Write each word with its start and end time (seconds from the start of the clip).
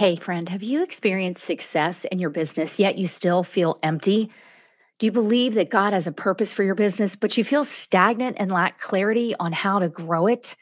Hey, 0.00 0.16
friend, 0.16 0.48
have 0.48 0.62
you 0.62 0.82
experienced 0.82 1.44
success 1.44 2.06
in 2.06 2.18
your 2.18 2.30
business, 2.30 2.78
yet 2.78 2.96
you 2.96 3.06
still 3.06 3.44
feel 3.44 3.78
empty? 3.82 4.30
Do 4.98 5.04
you 5.04 5.12
believe 5.12 5.52
that 5.52 5.68
God 5.68 5.92
has 5.92 6.06
a 6.06 6.10
purpose 6.10 6.54
for 6.54 6.62
your 6.62 6.74
business, 6.74 7.16
but 7.16 7.36
you 7.36 7.44
feel 7.44 7.66
stagnant 7.66 8.38
and 8.40 8.50
lack 8.50 8.80
clarity 8.80 9.34
on 9.38 9.52
how 9.52 9.78
to 9.78 9.90
grow 9.90 10.26
it? 10.26 10.56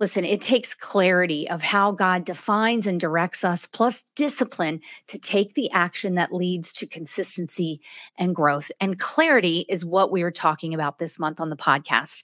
Listen, 0.00 0.24
it 0.24 0.40
takes 0.40 0.74
clarity 0.74 1.50
of 1.50 1.60
how 1.60 1.92
God 1.92 2.24
defines 2.24 2.86
and 2.86 2.98
directs 2.98 3.44
us, 3.44 3.66
plus 3.66 4.04
discipline 4.16 4.80
to 5.08 5.18
take 5.18 5.52
the 5.52 5.70
action 5.72 6.14
that 6.14 6.32
leads 6.32 6.72
to 6.72 6.86
consistency 6.86 7.82
and 8.16 8.34
growth. 8.34 8.72
And 8.80 8.98
clarity 8.98 9.66
is 9.68 9.84
what 9.84 10.10
we 10.10 10.22
are 10.22 10.30
talking 10.30 10.72
about 10.72 10.98
this 10.98 11.18
month 11.18 11.40
on 11.42 11.50
the 11.50 11.56
podcast. 11.56 12.22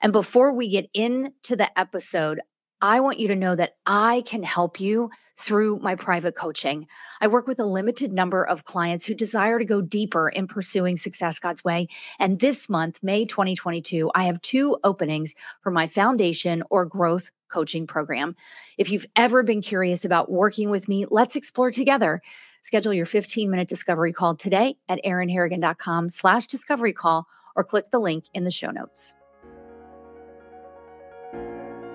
And 0.00 0.10
before 0.10 0.54
we 0.54 0.70
get 0.70 0.88
into 0.94 1.54
the 1.54 1.78
episode, 1.78 2.40
I 2.82 2.98
want 2.98 3.20
you 3.20 3.28
to 3.28 3.36
know 3.36 3.54
that 3.54 3.76
I 3.86 4.24
can 4.26 4.42
help 4.42 4.80
you 4.80 5.10
through 5.36 5.78
my 5.78 5.94
private 5.94 6.34
coaching. 6.34 6.88
I 7.20 7.28
work 7.28 7.46
with 7.46 7.60
a 7.60 7.64
limited 7.64 8.12
number 8.12 8.44
of 8.44 8.64
clients 8.64 9.04
who 9.04 9.14
desire 9.14 9.60
to 9.60 9.64
go 9.64 9.80
deeper 9.80 10.28
in 10.28 10.48
pursuing 10.48 10.96
success 10.96 11.38
God's 11.38 11.62
way. 11.62 11.86
And 12.18 12.40
this 12.40 12.68
month, 12.68 12.98
May 13.00 13.24
2022, 13.24 14.10
I 14.16 14.24
have 14.24 14.42
two 14.42 14.78
openings 14.82 15.36
for 15.62 15.70
my 15.70 15.86
foundation 15.86 16.64
or 16.70 16.84
growth 16.84 17.30
coaching 17.48 17.86
program. 17.86 18.34
If 18.76 18.90
you've 18.90 19.06
ever 19.14 19.44
been 19.44 19.62
curious 19.62 20.04
about 20.04 20.30
working 20.30 20.68
with 20.68 20.88
me, 20.88 21.06
let's 21.08 21.36
explore 21.36 21.70
together. 21.70 22.20
Schedule 22.62 22.94
your 22.94 23.06
15 23.06 23.48
minute 23.48 23.68
discovery 23.68 24.12
call 24.12 24.34
today 24.34 24.74
at 24.88 25.00
erinharrigan.com 25.04 26.08
slash 26.08 26.48
discovery 26.48 26.92
call 26.92 27.28
or 27.54 27.62
click 27.62 27.90
the 27.90 28.00
link 28.00 28.24
in 28.34 28.42
the 28.42 28.50
show 28.50 28.72
notes. 28.72 29.14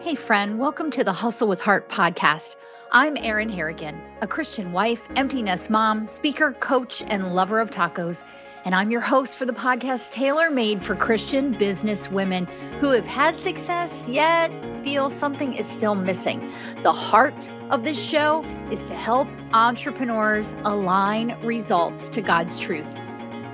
Hey, 0.07 0.15
friend, 0.15 0.57
welcome 0.57 0.89
to 0.91 1.03
the 1.03 1.11
Hustle 1.11 1.49
with 1.49 1.59
Heart 1.59 1.89
podcast. 1.89 2.55
I'm 2.93 3.17
Erin 3.17 3.49
Harrigan, 3.49 4.01
a 4.21 4.27
Christian 4.27 4.71
wife, 4.71 5.05
empty 5.17 5.41
nest 5.41 5.69
mom, 5.69 6.07
speaker, 6.07 6.53
coach, 6.61 7.03
and 7.07 7.35
lover 7.35 7.59
of 7.59 7.71
tacos. 7.71 8.23
And 8.63 8.73
I'm 8.73 8.89
your 8.89 9.01
host 9.01 9.35
for 9.35 9.45
the 9.45 9.51
podcast 9.51 10.11
tailor 10.11 10.49
made 10.49 10.81
for 10.81 10.95
Christian 10.95 11.57
business 11.57 12.09
women 12.09 12.45
who 12.79 12.91
have 12.91 13.05
had 13.05 13.37
success 13.37 14.07
yet 14.07 14.49
feel 14.81 15.09
something 15.09 15.53
is 15.53 15.67
still 15.67 15.95
missing. 15.95 16.53
The 16.83 16.93
heart 16.93 17.51
of 17.69 17.83
this 17.83 18.01
show 18.01 18.45
is 18.71 18.85
to 18.85 18.95
help 18.95 19.27
entrepreneurs 19.51 20.55
align 20.63 21.37
results 21.43 22.07
to 22.07 22.21
God's 22.21 22.57
truth 22.57 22.95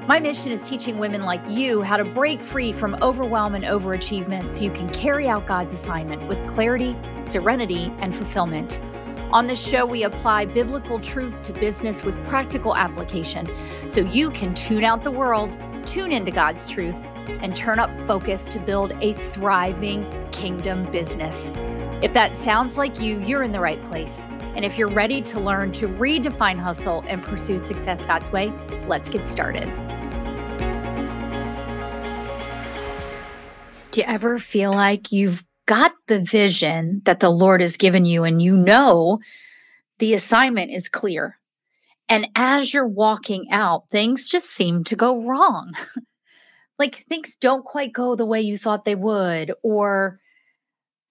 my 0.08 0.20
mission 0.20 0.52
is 0.52 0.68
teaching 0.68 0.98
women 0.98 1.22
like 1.22 1.42
you 1.48 1.82
how 1.82 1.96
to 1.96 2.04
break 2.04 2.44
free 2.44 2.74
from 2.74 2.98
overwhelm 3.02 3.56
and 3.56 3.64
overachievement 3.64 4.52
so 4.52 4.66
you 4.66 4.72
can 4.72 4.90
carry 4.90 5.30
out 5.30 5.48
God's 5.48 5.72
assignment 5.72 6.28
with 6.28 6.46
clarity, 6.46 6.94
serenity, 7.22 7.90
and 8.00 8.14
fulfillment. 8.14 8.82
On 9.32 9.48
this 9.48 9.66
show, 9.66 9.86
we 9.86 10.04
apply 10.04 10.46
biblical 10.46 11.00
truth 11.00 11.42
to 11.44 11.54
business 11.54 12.04
with 12.04 12.22
practical 12.26 12.76
application 12.76 13.50
so 13.88 14.02
you 14.02 14.30
can 14.32 14.54
tune 14.54 14.84
out 14.84 15.06
the 15.06 15.12
world, 15.12 15.58
tune 15.86 16.12
into 16.12 16.32
God's 16.32 16.70
truth, 16.70 17.06
and 17.28 17.56
turn 17.56 17.80
up 17.80 17.98
focus 18.00 18.44
to 18.48 18.60
build 18.60 18.92
a 19.00 19.14
thriving 19.14 20.06
kingdom 20.34 20.84
business. 20.92 21.50
If 22.02 22.12
that 22.12 22.36
sounds 22.36 22.78
like 22.78 23.00
you, 23.00 23.20
you're 23.20 23.44
in 23.44 23.54
the 23.54 23.62
right 23.62 23.82
place. 23.86 24.28
And 24.56 24.64
if 24.64 24.78
you're 24.78 24.92
ready 24.92 25.22
to 25.24 25.40
learn 25.40 25.72
to 25.74 25.88
redefine 25.88 26.60
hustle 26.60 27.04
and 27.08 27.24
pursue 27.24 27.58
success 27.58 28.06
God's 28.06 28.32
way, 28.32 28.54
let's 28.88 29.10
get 29.10 29.26
started. 29.28 29.66
Do 33.92 34.02
you 34.02 34.08
ever 34.08 34.40
feel 34.40 34.72
like 34.72 35.12
you've 35.12 35.44
got 35.66 35.94
the 36.08 36.20
vision 36.20 37.02
that 37.06 37.20
the 37.20 37.30
Lord 37.30 37.62
has 37.62 37.78
given 37.78 38.06
you 38.06 38.24
and 38.24 38.42
you 38.42 38.56
know 38.56 39.20
the 40.00 40.14
assignment 40.14 40.72
is 40.72 40.90
clear? 40.90 41.40
And 42.10 42.28
as 42.36 42.74
you're 42.74 42.88
walking 42.88 43.48
out, 43.52 43.90
things 43.90 44.28
just 44.28 44.50
seem 44.50 44.84
to 44.86 44.96
go 44.96 45.24
wrong. 45.26 45.74
like 46.80 47.06
things 47.08 47.36
don't 47.36 47.66
quite 47.66 47.94
go 47.94 48.16
the 48.16 48.26
way 48.26 48.42
you 48.42 48.58
thought 48.58 48.86
they 48.86 48.96
would, 48.96 49.54
or 49.64 50.20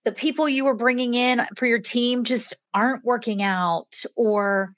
the 0.04 0.12
people 0.12 0.48
you 0.48 0.64
were 0.64 0.74
bringing 0.74 1.14
in 1.14 1.46
for 1.56 1.66
your 1.66 1.78
team 1.78 2.24
just 2.24 2.54
aren't 2.74 3.04
working 3.04 3.42
out, 3.42 4.02
or 4.16 4.74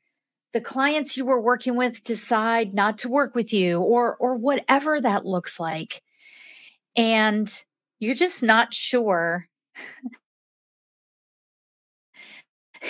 the 0.53 0.61
clients 0.61 1.17
you 1.17 1.25
were 1.25 1.41
working 1.41 1.77
with 1.77 2.05
decide 2.05 2.75
not 2.75 2.99
to 2.99 3.09
work 3.09 3.35
with 3.35 3.53
you, 3.53 3.81
or 3.81 4.17
or 4.17 4.37
whatever 4.37 5.01
that 5.01 5.27
looks 5.27 5.59
like. 5.59 6.03
And 6.97 7.51
you're 8.01 8.15
just 8.15 8.43
not 8.43 8.75
sure 8.75 9.49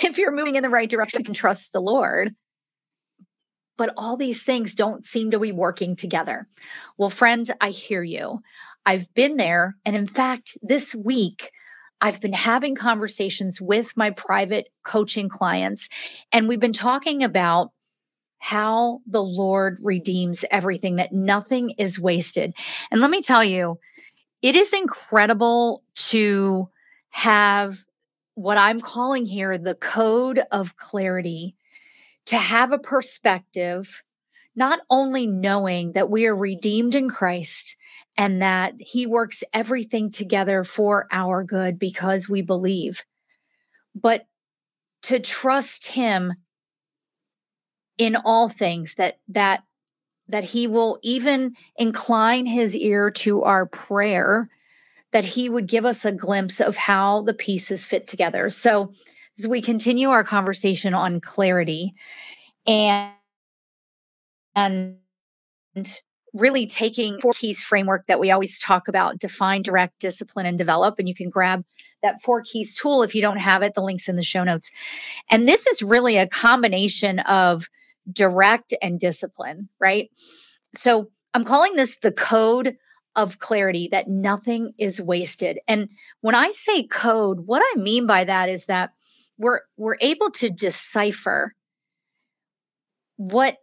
if 0.03 0.17
you're 0.17 0.35
moving 0.35 0.55
in 0.55 0.63
the 0.63 0.69
right 0.69 0.89
direction, 0.89 1.19
you 1.19 1.25
can 1.25 1.33
trust 1.33 1.71
the 1.71 1.81
Lord. 1.81 2.35
But 3.77 3.93
all 3.97 4.15
these 4.15 4.43
things 4.43 4.73
don't 4.73 5.05
seem 5.05 5.31
to 5.31 5.39
be 5.39 5.51
working 5.51 5.97
together. 5.97 6.47
Well, 6.97 7.09
friends, 7.09 7.51
I 7.59 7.71
hear 7.71 8.03
you. 8.03 8.39
I've 8.85 9.13
been 9.13 9.37
there. 9.37 9.75
And 9.85 9.95
in 9.95 10.07
fact, 10.07 10.57
this 10.61 10.95
week, 10.95 11.51
I've 12.01 12.21
been 12.21 12.33
having 12.33 12.75
conversations 12.75 13.61
with 13.61 13.95
my 13.95 14.11
private 14.11 14.67
coaching 14.83 15.29
clients, 15.29 15.89
and 16.31 16.47
we've 16.47 16.59
been 16.59 16.73
talking 16.73 17.23
about 17.23 17.71
how 18.39 18.99
the 19.07 19.23
Lord 19.23 19.79
redeems 19.81 20.45
everything, 20.51 20.97
that 20.97 21.13
nothing 21.13 21.71
is 21.77 21.99
wasted. 21.99 22.53
And 22.91 23.01
let 23.01 23.09
me 23.09 23.21
tell 23.21 23.43
you, 23.43 23.79
it 24.41 24.55
is 24.55 24.71
incredible 24.71 25.83
to 25.95 26.69
have 27.09 27.77
what 28.35 28.57
I'm 28.57 28.81
calling 28.81 29.25
here 29.25 29.57
the 29.57 29.73
code 29.73 30.41
of 30.51 30.75
clarity, 30.75 31.55
to 32.25 32.37
have 32.37 32.71
a 32.71 32.77
perspective, 32.77 34.03
not 34.55 34.79
only 34.89 35.25
knowing 35.25 35.93
that 35.93 36.11
we 36.11 36.25
are 36.25 36.35
redeemed 36.35 36.93
in 36.93 37.09
Christ 37.09 37.77
and 38.17 38.41
that 38.41 38.73
He 38.79 39.05
works 39.05 39.43
everything 39.53 40.11
together 40.11 40.63
for 40.63 41.07
our 41.11 41.43
good 41.43 41.79
because 41.79 42.29
we 42.29 42.41
believe, 42.41 43.03
but 43.93 44.25
to 45.03 45.19
trust 45.19 45.87
Him 45.87 46.33
in 47.97 48.15
all 48.15 48.49
things 48.49 48.95
that 48.95 49.19
that 49.29 49.63
that 50.27 50.43
he 50.43 50.67
will 50.67 50.99
even 51.03 51.55
incline 51.77 52.45
his 52.45 52.75
ear 52.75 53.11
to 53.11 53.43
our 53.43 53.65
prayer, 53.65 54.49
that 55.11 55.25
he 55.25 55.49
would 55.49 55.67
give 55.67 55.85
us 55.85 56.03
a 56.03 56.11
glimpse 56.11 56.59
of 56.59 56.75
how 56.75 57.21
the 57.23 57.33
pieces 57.33 57.85
fit 57.85 58.07
together. 58.07 58.49
So, 58.49 58.91
as 59.37 59.47
we 59.47 59.61
continue 59.61 60.09
our 60.09 60.23
conversation 60.23 60.93
on 60.93 61.19
clarity 61.19 61.93
and, 62.65 63.11
and 64.55 64.97
really 66.35 66.67
taking 66.67 67.19
four 67.19 67.33
keys 67.33 67.63
framework 67.63 68.05
that 68.07 68.19
we 68.19 68.29
always 68.29 68.59
talk 68.59 68.87
about 68.87 69.19
define 69.19 69.61
direct 69.61 69.99
discipline 69.99 70.45
and 70.45 70.57
develop 70.57 70.99
and 70.99 71.07
you 71.07 71.15
can 71.15 71.29
grab 71.29 71.63
that 72.03 72.21
four 72.21 72.41
keys 72.41 72.75
tool 72.75 73.01
if 73.01 73.15
you 73.15 73.21
don't 73.21 73.37
have 73.37 73.63
it 73.63 73.73
the 73.73 73.81
links 73.81 74.07
in 74.07 74.15
the 74.15 74.23
show 74.23 74.43
notes 74.43 74.71
and 75.31 75.47
this 75.47 75.65
is 75.65 75.81
really 75.81 76.17
a 76.17 76.27
combination 76.27 77.19
of 77.19 77.67
direct 78.11 78.73
and 78.81 78.99
discipline, 78.99 79.69
right? 79.79 80.09
So 80.75 81.09
I'm 81.33 81.45
calling 81.45 81.75
this 81.75 81.97
the 81.97 82.11
code 82.11 82.77
of 83.15 83.39
clarity 83.39 83.87
that 83.91 84.07
nothing 84.07 84.73
is 84.77 85.01
wasted. 85.01 85.59
And 85.67 85.89
when 86.21 86.35
I 86.35 86.51
say 86.51 86.85
code, 86.85 87.41
what 87.45 87.63
I 87.63 87.79
mean 87.79 88.05
by 88.07 88.25
that 88.25 88.49
is 88.49 88.65
that 88.65 88.91
we're 89.37 89.61
we're 89.77 89.97
able 90.01 90.31
to 90.31 90.49
decipher 90.49 91.55
what 93.17 93.57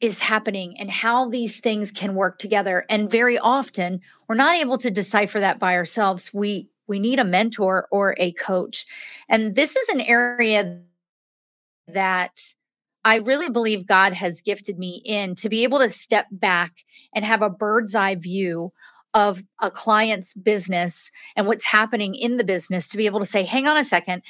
is 0.00 0.20
happening 0.20 0.78
and 0.78 0.90
how 0.90 1.28
these 1.28 1.60
things 1.60 1.90
can 1.90 2.14
work 2.14 2.38
together. 2.38 2.84
And 2.88 3.10
very 3.10 3.38
often 3.38 4.00
we're 4.28 4.36
not 4.36 4.56
able 4.56 4.78
to 4.78 4.90
decipher 4.90 5.40
that 5.40 5.58
by 5.58 5.74
ourselves. 5.74 6.32
We 6.32 6.68
we 6.86 6.98
need 6.98 7.18
a 7.18 7.24
mentor 7.24 7.86
or 7.90 8.14
a 8.18 8.32
coach. 8.32 8.86
And 9.28 9.54
this 9.54 9.76
is 9.76 9.88
an 9.90 10.00
area 10.00 10.80
that 11.86 12.40
I 13.04 13.16
really 13.16 13.50
believe 13.50 13.86
God 13.86 14.14
has 14.14 14.40
gifted 14.40 14.78
me 14.78 15.02
in 15.04 15.34
to 15.36 15.48
be 15.48 15.64
able 15.64 15.78
to 15.80 15.90
step 15.90 16.26
back 16.30 16.84
and 17.14 17.24
have 17.24 17.42
a 17.42 17.50
bird's 17.50 17.94
eye 17.94 18.14
view 18.14 18.72
of 19.14 19.42
a 19.60 19.70
client's 19.70 20.34
business 20.34 21.10
and 21.36 21.46
what's 21.46 21.64
happening 21.64 22.14
in 22.14 22.36
the 22.36 22.44
business 22.44 22.86
to 22.88 22.96
be 22.96 23.06
able 23.06 23.20
to 23.20 23.26
say 23.26 23.42
hang 23.42 23.66
on 23.66 23.76
a 23.76 23.84
second. 23.84 24.22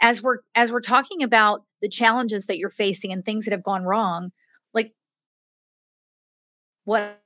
As 0.00 0.22
we're 0.22 0.38
as 0.54 0.72
we're 0.72 0.80
talking 0.80 1.22
about 1.22 1.64
the 1.80 1.88
challenges 1.88 2.46
that 2.46 2.58
you're 2.58 2.70
facing 2.70 3.12
and 3.12 3.24
things 3.24 3.44
that 3.44 3.52
have 3.52 3.62
gone 3.62 3.84
wrong 3.84 4.32
what 6.84 7.18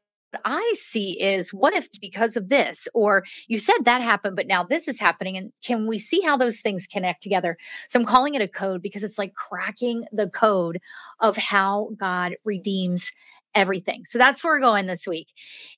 I 0.44 0.74
see 0.76 1.20
is 1.20 1.54
what 1.54 1.72
if 1.72 1.88
because 2.00 2.36
of 2.36 2.48
this, 2.48 2.88
or 2.94 3.24
you 3.48 3.58
said 3.58 3.84
that 3.84 4.02
happened, 4.02 4.36
but 4.36 4.46
now 4.46 4.64
this 4.64 4.88
is 4.88 5.00
happening. 5.00 5.36
And 5.36 5.52
can 5.64 5.86
we 5.86 5.98
see 5.98 6.20
how 6.20 6.36
those 6.36 6.60
things 6.60 6.86
connect 6.86 7.22
together? 7.22 7.56
So 7.88 7.98
I'm 7.98 8.06
calling 8.06 8.34
it 8.34 8.42
a 8.42 8.48
code 8.48 8.82
because 8.82 9.02
it's 9.02 9.18
like 9.18 9.34
cracking 9.34 10.04
the 10.12 10.28
code 10.28 10.80
of 11.20 11.36
how 11.36 11.90
God 11.96 12.36
redeems 12.44 13.12
everything. 13.54 14.04
So 14.04 14.18
that's 14.18 14.44
where 14.44 14.52
we're 14.52 14.60
going 14.60 14.86
this 14.86 15.06
week. 15.06 15.28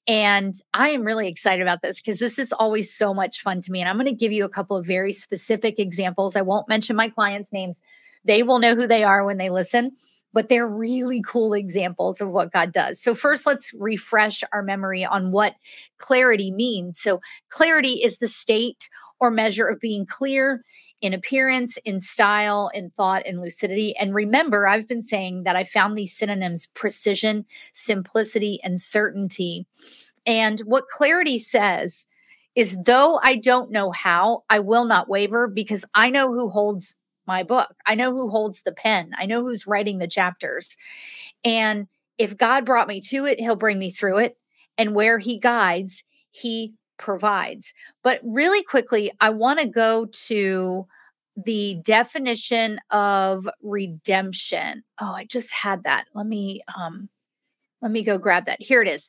And 0.09 0.53
I 0.75 0.89
am 0.89 1.05
really 1.05 1.29
excited 1.29 1.63
about 1.63 1.81
this 1.81 2.01
because 2.01 2.19
this 2.19 2.37
is 2.37 2.53
always 2.53 2.93
so 2.93 3.15
much 3.15 3.41
fun 3.41 3.61
to 3.63 3.71
me. 3.71 3.81
And 3.81 3.89
I'm 3.89 3.97
going 3.97 4.07
to 4.07 4.13
give 4.13 4.33
you 4.33 4.45
a 4.45 4.49
couple 4.49 4.77
of 4.77 4.85
very 4.85 5.13
specific 5.13 5.79
examples. 5.79 6.35
I 6.35 6.43
won't 6.43 6.69
mention 6.69 6.97
my 6.97 7.09
clients' 7.09 7.53
names 7.53 7.81
They 8.25 8.43
will 8.43 8.59
know 8.59 8.75
who 8.75 8.87
they 8.87 9.05
are 9.05 9.25
when 9.25 9.39
they 9.39 9.51
listen, 9.51 9.93
but 10.33 10.49
they're 10.49 10.69
really 10.69 11.23
cool 11.27 11.55
examples 11.55 12.21
of 12.21 12.29
what 12.31 12.53
God 12.53 12.73
does. 12.73 13.01
So, 13.01 13.15
first, 13.15 13.47
let's 13.47 13.73
refresh 13.75 14.45
our 14.53 14.63
memory 14.63 15.05
on 15.05 15.33
what 15.33 15.55
clarity 15.99 16.51
means. 16.51 17.01
So, 17.01 17.21
clarity 17.49 17.95
is 18.05 18.19
the 18.19 18.29
state 18.29 18.89
or 19.21 19.31
measure 19.31 19.67
of 19.67 19.81
being 19.81 20.07
clear 20.07 20.65
in 21.01 21.13
appearance, 21.13 21.77
in 21.79 22.01
style, 22.01 22.71
in 22.75 22.91
thought, 22.91 23.27
in 23.27 23.41
lucidity. 23.41 23.97
And 23.97 24.15
remember, 24.15 24.67
I've 24.67 24.89
been 24.89 25.03
saying 25.03 25.45
that 25.45 25.57
I 25.57 25.65
found 25.65 25.97
these 25.97 26.17
synonyms 26.17 26.67
precision, 26.75 27.47
simplicity, 27.73 28.61
and 28.65 28.81
certainty. 28.81 29.67
And 30.27 30.61
what 30.61 30.89
clarity 30.89 31.39
says 31.39 32.07
is 32.55 32.77
though 32.85 33.21
I 33.23 33.37
don't 33.37 33.71
know 33.71 33.93
how, 33.93 34.43
I 34.51 34.59
will 34.59 34.85
not 34.85 35.09
waver 35.09 35.47
because 35.47 35.85
I 35.95 36.11
know 36.11 36.33
who 36.33 36.49
holds 36.49 36.97
my 37.29 37.45
book. 37.45 37.73
I 37.87 37.95
know 37.95 38.11
who 38.11 38.29
holds 38.29 38.63
the 38.63 38.73
pen. 38.73 39.13
I 39.17 39.27
know 39.27 39.43
who's 39.43 39.69
writing 39.69 39.99
the 39.99 40.09
chapters. 40.09 40.77
And 41.45 41.87
if 42.19 42.37
God 42.37 42.65
brought 42.65 42.89
me 42.89 43.01
to 43.03 43.25
it, 43.27 43.39
he'll 43.39 43.55
bring 43.55 43.79
me 43.79 43.93
through 43.93 44.19
it. 44.19 44.37
And 44.77 44.95
where 44.95 45.19
he 45.19 45.39
guides, 45.39 46.03
he 46.33 46.75
provides. 46.97 47.73
But 48.03 48.21
really 48.25 48.65
quickly, 48.65 49.13
I 49.21 49.31
want 49.31 49.61
to 49.61 49.69
go 49.69 50.07
to 50.27 50.87
the 51.37 51.81
definition 51.85 52.81
of 52.91 53.49
redemption. 53.63 54.83
Oh, 55.01 55.13
I 55.13 55.25
just 55.25 55.53
had 55.53 55.85
that. 55.85 56.07
Let 56.15 56.27
me 56.27 56.63
um 56.77 57.09
let 57.81 57.93
me 57.93 58.03
go 58.03 58.19
grab 58.19 58.47
that. 58.47 58.61
Here 58.61 58.83
it 58.83 58.89
is. 58.89 59.09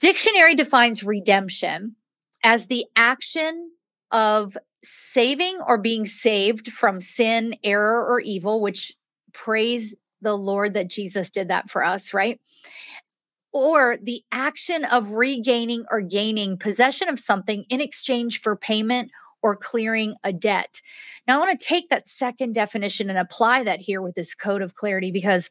Dictionary 0.00 0.54
defines 0.54 1.04
redemption 1.04 1.94
as 2.42 2.66
the 2.66 2.86
action 2.96 3.70
of 4.10 4.56
saving 4.86 5.58
or 5.66 5.78
being 5.78 6.06
saved 6.06 6.72
from 6.72 7.00
sin, 7.00 7.56
error, 7.64 8.04
or 8.06 8.20
evil, 8.20 8.60
which 8.60 8.92
praise 9.32 9.96
the 10.22 10.36
Lord 10.36 10.74
that 10.74 10.88
Jesus 10.88 11.30
did 11.30 11.48
that 11.48 11.68
for 11.70 11.84
us, 11.84 12.14
right? 12.14 12.40
or 13.56 13.96
the 14.02 14.22
action 14.32 14.84
of 14.84 15.12
regaining 15.12 15.86
or 15.90 16.02
gaining 16.02 16.58
possession 16.58 17.08
of 17.08 17.18
something 17.18 17.64
in 17.70 17.80
exchange 17.80 18.38
for 18.38 18.54
payment 18.54 19.10
or 19.40 19.56
clearing 19.56 20.14
a 20.22 20.30
debt. 20.30 20.82
Now, 21.26 21.36
I 21.36 21.46
want 21.46 21.58
to 21.58 21.66
take 21.66 21.88
that 21.88 22.06
second 22.06 22.52
definition 22.52 23.08
and 23.08 23.18
apply 23.18 23.62
that 23.62 23.80
here 23.80 24.02
with 24.02 24.14
this 24.14 24.34
code 24.34 24.60
of 24.60 24.74
clarity 24.74 25.10
because 25.10 25.48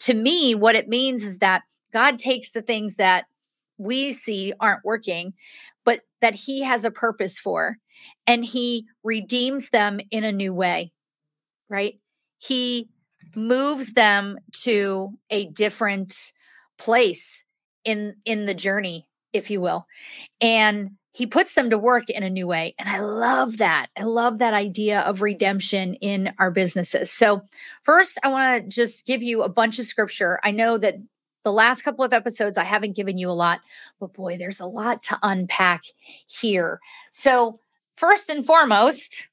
to 0.00 0.12
me, 0.12 0.54
what 0.54 0.74
it 0.74 0.86
means 0.86 1.24
is 1.24 1.38
that 1.38 1.62
God 1.94 2.18
takes 2.18 2.50
the 2.50 2.60
things 2.60 2.96
that 2.96 3.24
we 3.80 4.12
see 4.12 4.52
aren't 4.60 4.84
working, 4.84 5.32
but 5.84 6.02
that 6.20 6.34
He 6.34 6.62
has 6.62 6.84
a 6.84 6.90
purpose 6.90 7.38
for, 7.38 7.78
and 8.26 8.44
He 8.44 8.86
redeems 9.02 9.70
them 9.70 10.00
in 10.10 10.24
a 10.24 10.32
new 10.32 10.52
way, 10.52 10.92
right? 11.68 11.98
He 12.38 12.90
moves 13.34 13.92
them 13.92 14.38
to 14.52 15.18
a 15.30 15.46
different 15.46 16.14
place 16.78 17.44
in 17.84 18.16
in 18.24 18.46
the 18.46 18.54
journey 18.54 19.06
if 19.32 19.50
you 19.50 19.60
will 19.60 19.86
and 20.40 20.90
he 21.12 21.26
puts 21.26 21.54
them 21.54 21.70
to 21.70 21.78
work 21.78 22.08
in 22.08 22.22
a 22.22 22.30
new 22.30 22.46
way 22.46 22.74
and 22.78 22.88
i 22.88 23.00
love 23.00 23.58
that. 23.58 23.88
I 23.98 24.04
love 24.04 24.38
that 24.38 24.54
idea 24.54 25.00
of 25.00 25.22
redemption 25.22 25.94
in 25.94 26.32
our 26.38 26.50
businesses. 26.50 27.10
So 27.10 27.42
first 27.82 28.18
i 28.22 28.28
want 28.28 28.64
to 28.64 28.68
just 28.68 29.06
give 29.06 29.22
you 29.22 29.42
a 29.42 29.48
bunch 29.48 29.78
of 29.78 29.86
scripture. 29.86 30.40
I 30.42 30.50
know 30.50 30.78
that 30.78 30.96
the 31.44 31.52
last 31.52 31.82
couple 31.82 32.04
of 32.04 32.12
episodes 32.12 32.58
i 32.58 32.64
haven't 32.64 32.96
given 32.96 33.18
you 33.18 33.28
a 33.28 33.32
lot 33.32 33.60
but 33.98 34.12
boy 34.12 34.36
there's 34.36 34.60
a 34.60 34.66
lot 34.66 35.02
to 35.02 35.18
unpack 35.22 35.82
here 36.26 36.80
so 37.10 37.58
first 37.94 38.28
and 38.28 38.44
foremost 38.44 39.28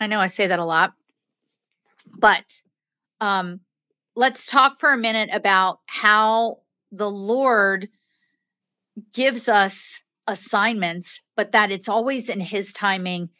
i 0.00 0.06
know 0.06 0.20
i 0.20 0.26
say 0.26 0.46
that 0.46 0.58
a 0.58 0.64
lot 0.64 0.92
but 2.18 2.62
um 3.20 3.60
let's 4.16 4.46
talk 4.46 4.78
for 4.78 4.92
a 4.92 4.98
minute 4.98 5.30
about 5.32 5.80
how 5.86 6.58
the 6.92 7.10
Lord 7.10 7.88
gives 9.12 9.48
us 9.48 10.02
assignments, 10.26 11.22
but 11.36 11.52
that 11.52 11.70
it's 11.70 11.88
always 11.88 12.28
in 12.28 12.40
His 12.40 12.72
timing 12.72 13.30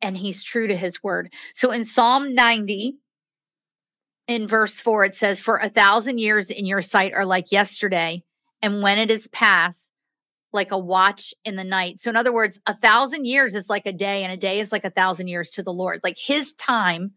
and 0.00 0.16
He's 0.16 0.42
true 0.42 0.68
to 0.68 0.76
His 0.76 1.02
word. 1.02 1.32
So 1.54 1.72
in 1.72 1.84
Psalm 1.84 2.34
90, 2.34 2.96
in 4.28 4.46
verse 4.46 4.78
4, 4.78 5.04
it 5.04 5.16
says, 5.16 5.40
For 5.40 5.56
a 5.56 5.70
thousand 5.70 6.18
years 6.18 6.50
in 6.50 6.66
your 6.66 6.82
sight 6.82 7.14
are 7.14 7.24
like 7.24 7.50
yesterday, 7.50 8.22
and 8.62 8.82
when 8.82 8.98
it 8.98 9.10
is 9.10 9.26
past, 9.28 9.90
like 10.52 10.70
a 10.70 10.78
watch 10.78 11.34
in 11.44 11.56
the 11.56 11.64
night. 11.64 11.98
So, 11.98 12.10
in 12.10 12.16
other 12.16 12.32
words, 12.32 12.60
a 12.66 12.74
thousand 12.74 13.26
years 13.26 13.54
is 13.54 13.68
like 13.68 13.86
a 13.86 13.92
day, 13.92 14.22
and 14.22 14.32
a 14.32 14.36
day 14.36 14.60
is 14.60 14.70
like 14.70 14.84
a 14.84 14.90
thousand 14.90 15.28
years 15.28 15.50
to 15.52 15.62
the 15.62 15.72
Lord. 15.72 16.00
Like 16.04 16.18
his 16.18 16.52
time 16.52 17.12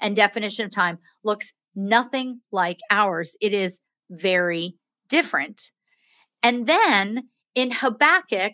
and 0.00 0.14
definition 0.14 0.66
of 0.66 0.72
time 0.72 0.98
looks 1.24 1.52
nothing 1.74 2.40
like 2.50 2.80
ours. 2.90 3.36
It 3.40 3.52
is 3.52 3.80
very 4.10 4.76
different. 5.08 5.70
And 6.42 6.66
then 6.66 7.28
in 7.54 7.70
Habakkuk 7.70 8.52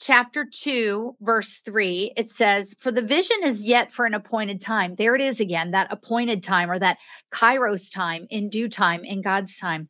chapter 0.00 0.46
2, 0.50 1.16
verse 1.20 1.60
3, 1.60 2.12
it 2.16 2.30
says, 2.30 2.74
For 2.78 2.90
the 2.90 3.02
vision 3.02 3.36
is 3.42 3.64
yet 3.64 3.92
for 3.92 4.06
an 4.06 4.14
appointed 4.14 4.60
time. 4.60 4.94
There 4.94 5.14
it 5.14 5.20
is 5.20 5.40
again, 5.40 5.72
that 5.72 5.92
appointed 5.92 6.42
time 6.42 6.70
or 6.70 6.78
that 6.78 6.98
kairos 7.32 7.92
time, 7.92 8.26
in 8.30 8.48
due 8.48 8.68
time, 8.68 9.04
in 9.04 9.22
God's 9.22 9.58
time. 9.58 9.88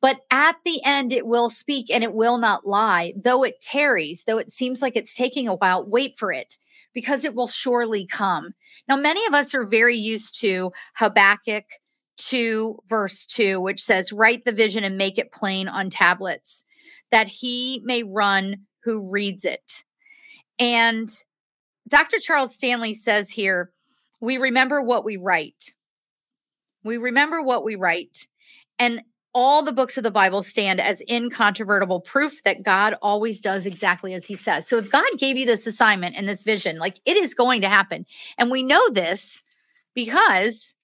But 0.00 0.20
at 0.30 0.56
the 0.64 0.82
end, 0.84 1.12
it 1.12 1.26
will 1.26 1.48
speak 1.48 1.90
and 1.90 2.04
it 2.04 2.12
will 2.12 2.38
not 2.38 2.66
lie. 2.66 3.14
Though 3.16 3.42
it 3.42 3.60
tarries, 3.60 4.24
though 4.24 4.38
it 4.38 4.52
seems 4.52 4.82
like 4.82 4.96
it's 4.96 5.16
taking 5.16 5.48
a 5.48 5.54
while, 5.54 5.84
wait 5.84 6.14
for 6.18 6.32
it 6.32 6.58
because 6.94 7.24
it 7.24 7.34
will 7.34 7.48
surely 7.48 8.06
come. 8.06 8.54
Now, 8.88 8.96
many 8.96 9.24
of 9.26 9.34
us 9.34 9.54
are 9.54 9.64
very 9.64 9.96
used 9.96 10.38
to 10.40 10.72
Habakkuk 10.94 11.64
2, 12.18 12.78
verse 12.86 13.26
2, 13.26 13.60
which 13.60 13.82
says, 13.82 14.12
Write 14.12 14.44
the 14.44 14.52
vision 14.52 14.84
and 14.84 14.96
make 14.96 15.18
it 15.18 15.32
plain 15.32 15.68
on 15.68 15.90
tablets, 15.90 16.64
that 17.10 17.26
he 17.26 17.82
may 17.84 18.02
run 18.02 18.66
who 18.86 19.02
reads 19.10 19.44
it. 19.44 19.84
And 20.58 21.10
Dr. 21.88 22.18
Charles 22.18 22.54
Stanley 22.54 22.94
says 22.94 23.30
here, 23.30 23.72
We 24.20 24.38
remember 24.38 24.80
what 24.80 25.04
we 25.04 25.16
write. 25.16 25.74
We 26.84 26.96
remember 26.96 27.42
what 27.42 27.64
we 27.64 27.74
write. 27.74 28.28
And 28.78 29.02
all 29.34 29.62
the 29.62 29.72
books 29.72 29.98
of 29.98 30.04
the 30.04 30.10
Bible 30.10 30.42
stand 30.42 30.80
as 30.80 31.02
incontrovertible 31.10 32.00
proof 32.00 32.42
that 32.44 32.62
God 32.62 32.94
always 33.02 33.40
does 33.40 33.66
exactly 33.66 34.14
as 34.14 34.26
he 34.26 34.36
says. 34.36 34.66
So 34.68 34.78
if 34.78 34.90
God 34.90 35.04
gave 35.18 35.36
you 35.36 35.44
this 35.44 35.66
assignment 35.66 36.16
and 36.16 36.28
this 36.28 36.44
vision, 36.44 36.78
like 36.78 37.00
it 37.04 37.16
is 37.16 37.34
going 37.34 37.60
to 37.62 37.68
happen. 37.68 38.06
And 38.38 38.50
we 38.50 38.62
know 38.62 38.88
this 38.88 39.42
because 39.94 40.76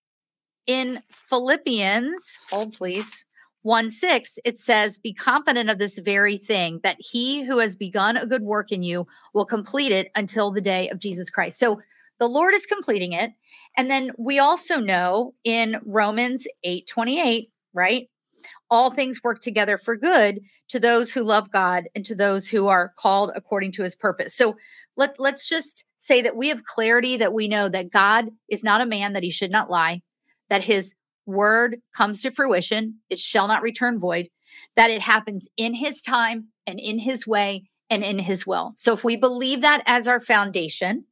in 0.66 1.02
Philippians, 1.08 2.40
hold 2.50 2.74
please, 2.74 3.24
1 3.62 3.90
6, 3.90 4.38
it 4.44 4.58
says, 4.58 4.98
Be 4.98 5.14
confident 5.14 5.70
of 5.70 5.78
this 5.78 5.98
very 5.98 6.36
thing, 6.36 6.80
that 6.82 6.96
he 6.98 7.42
who 7.42 7.58
has 7.58 7.76
begun 7.76 8.16
a 8.16 8.26
good 8.26 8.42
work 8.42 8.72
in 8.72 8.82
you 8.82 9.06
will 9.34 9.46
complete 9.46 9.92
it 9.92 10.10
until 10.14 10.50
the 10.50 10.60
day 10.60 10.88
of 10.88 10.98
Jesus 10.98 11.30
Christ. 11.30 11.58
So 11.58 11.80
the 12.18 12.28
Lord 12.28 12.54
is 12.54 12.66
completing 12.66 13.12
it. 13.12 13.32
And 13.76 13.90
then 13.90 14.12
we 14.18 14.38
also 14.38 14.78
know 14.78 15.34
in 15.44 15.80
Romans 15.84 16.46
8 16.64 16.86
28, 16.86 17.50
right? 17.72 18.08
All 18.70 18.90
things 18.90 19.22
work 19.22 19.40
together 19.40 19.78
for 19.78 19.96
good 19.96 20.40
to 20.68 20.80
those 20.80 21.12
who 21.12 21.22
love 21.22 21.50
God 21.50 21.84
and 21.94 22.04
to 22.06 22.14
those 22.14 22.48
who 22.48 22.68
are 22.68 22.92
called 22.96 23.30
according 23.34 23.72
to 23.72 23.82
his 23.82 23.94
purpose. 23.94 24.34
So 24.34 24.56
let, 24.96 25.20
let's 25.20 25.48
just 25.48 25.84
say 25.98 26.22
that 26.22 26.36
we 26.36 26.48
have 26.48 26.64
clarity 26.64 27.16
that 27.18 27.32
we 27.32 27.48
know 27.48 27.68
that 27.68 27.90
God 27.90 28.28
is 28.48 28.64
not 28.64 28.80
a 28.80 28.86
man 28.86 29.12
that 29.12 29.22
he 29.22 29.30
should 29.30 29.50
not 29.50 29.70
lie 29.70 30.02
that 30.52 30.62
his 30.62 30.94
word 31.26 31.78
comes 31.94 32.22
to 32.22 32.30
fruition, 32.30 32.98
it 33.10 33.18
shall 33.18 33.48
not 33.48 33.62
return 33.62 33.98
void, 33.98 34.28
that 34.76 34.90
it 34.90 35.00
happens 35.00 35.48
in 35.56 35.74
his 35.74 36.02
time 36.02 36.48
and 36.66 36.78
in 36.78 36.98
his 36.98 37.26
way 37.26 37.64
and 37.90 38.02
in 38.02 38.18
his 38.18 38.46
will. 38.46 38.72
So 38.76 38.92
if 38.92 39.04
we 39.04 39.16
believe 39.16 39.60
that 39.60 39.82
as 39.86 40.08
our 40.08 40.20
foundation, 40.20 41.04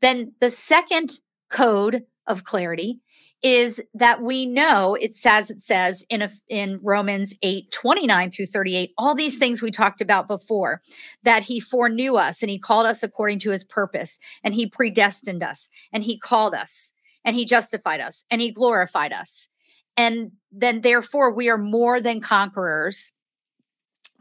then 0.00 0.32
the 0.40 0.50
second 0.50 1.12
code 1.48 2.04
of 2.26 2.44
clarity 2.44 3.00
is 3.42 3.82
that 3.94 4.20
we 4.20 4.44
know 4.44 4.94
it 5.00 5.14
says 5.14 5.50
it 5.50 5.62
says 5.62 6.04
in 6.10 6.20
a, 6.20 6.30
in 6.48 6.78
Romans 6.82 7.34
8 7.42 7.72
29 7.72 8.30
through 8.30 8.46
38 8.46 8.92
all 8.98 9.14
these 9.14 9.38
things 9.38 9.62
we 9.62 9.70
talked 9.70 10.02
about 10.02 10.28
before 10.28 10.82
that 11.22 11.44
he 11.44 11.58
foreknew 11.58 12.16
us 12.16 12.42
and 12.42 12.50
he 12.50 12.58
called 12.58 12.86
us 12.86 13.02
according 13.02 13.38
to 13.38 13.50
his 13.50 13.64
purpose 13.64 14.18
and 14.44 14.54
he 14.54 14.66
predestined 14.66 15.42
us 15.42 15.70
and 15.90 16.04
he 16.04 16.18
called 16.18 16.54
us 16.54 16.92
and 17.24 17.36
he 17.36 17.44
justified 17.44 18.00
us 18.00 18.24
and 18.30 18.40
he 18.40 18.50
glorified 18.50 19.12
us. 19.12 19.48
And 19.96 20.32
then, 20.50 20.80
therefore, 20.80 21.32
we 21.32 21.48
are 21.48 21.58
more 21.58 22.00
than 22.00 22.20
conquerors 22.20 23.12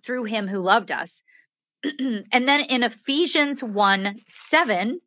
through 0.03 0.25
him 0.25 0.47
who 0.47 0.59
loved 0.59 0.91
us. 0.91 1.23
and 1.99 2.47
then 2.47 2.65
in 2.65 2.83
Ephesians 2.83 3.63
1 3.63 4.17
7, 4.25 5.01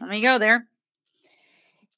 let 0.00 0.08
me 0.10 0.20
go 0.20 0.38
there. 0.38 0.66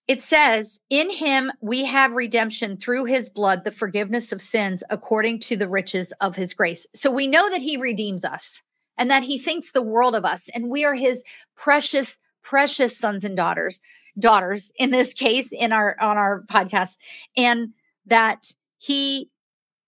It 0.09 0.21
says, 0.21 0.81
In 0.91 1.11
him 1.11 1.52
we 1.61 1.85
have 1.85 2.14
redemption 2.14 2.76
through 2.76 3.05
his 3.05 3.31
blood, 3.31 3.64
the 3.64 3.71
forgiveness 3.71 4.33
of 4.33 4.43
sins 4.43 4.83
according 4.91 5.41
to 5.41 5.57
the 5.57 5.69
riches 5.69 6.12
of 6.21 6.37
his 6.37 6.55
grace. 6.55 6.87
So 6.95 7.11
we 7.11 7.29
know 7.29 7.49
that 7.50 7.62
he 7.62 7.76
redeems 7.76 8.25
us 8.25 8.62
and 8.99 9.11
that 9.11 9.23
he 9.23 9.38
thinks 9.38 9.73
the 9.73 9.83
world 9.83 10.14
of 10.14 10.25
us, 10.25 10.49
and 10.55 10.69
we 10.69 10.85
are 10.85 10.95
his 10.95 11.25
precious, 11.57 12.19
precious 12.43 12.97
sons 12.97 13.25
and 13.25 13.37
daughters. 13.37 13.81
Daughters 14.19 14.73
in 14.76 14.90
this 14.90 15.14
case 15.14 15.52
in 15.52 15.73
our 15.73 15.97
on 16.00 16.16
our 16.16 16.42
podcast 16.50 16.99
and 17.37 17.71
that 18.07 18.52
he 18.78 19.31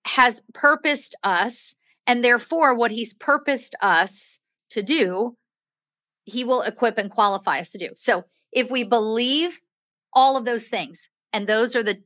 has 0.07 0.43
purposed 0.55 1.15
us 1.23 1.77
and 2.07 2.25
therefore 2.25 2.75
what 2.75 2.91
he's 2.91 3.15
purposed 3.15 3.75
us 3.81 4.39
to 4.71 4.83
do 4.83 5.37
he 6.25 6.43
will 6.43 6.63
equip 6.63 6.99
and 6.99 7.11
qualify 7.11 7.61
us 7.61 7.71
to 7.73 7.79
do. 7.79 7.91
So 7.97 8.25
if 8.53 8.71
we 8.71 8.83
believe 8.85 9.61
all 10.13 10.37
of 10.37 10.45
those 10.45 10.69
things 10.69 11.09
and 11.33 11.47
those 11.47 11.77
are 11.77 11.83
the 11.83 12.03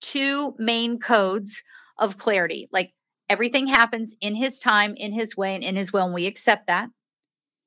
two 0.00 0.54
main 0.58 0.98
codes 0.98 1.62
of 1.98 2.18
clarity 2.18 2.68
like 2.72 2.92
everything 3.30 3.66
happens 3.66 4.16
in 4.20 4.34
his 4.34 4.58
time 4.58 4.94
in 4.96 5.12
his 5.12 5.36
way 5.36 5.54
and 5.54 5.64
in 5.64 5.76
his 5.76 5.92
will 5.92 6.04
and 6.04 6.12
we 6.12 6.26
accept 6.26 6.66
that 6.66 6.90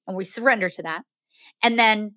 and 0.06 0.16
we 0.16 0.26
surrender 0.26 0.70
to 0.70 0.84
that 0.84 1.04
and 1.64 1.80
then 1.80 2.14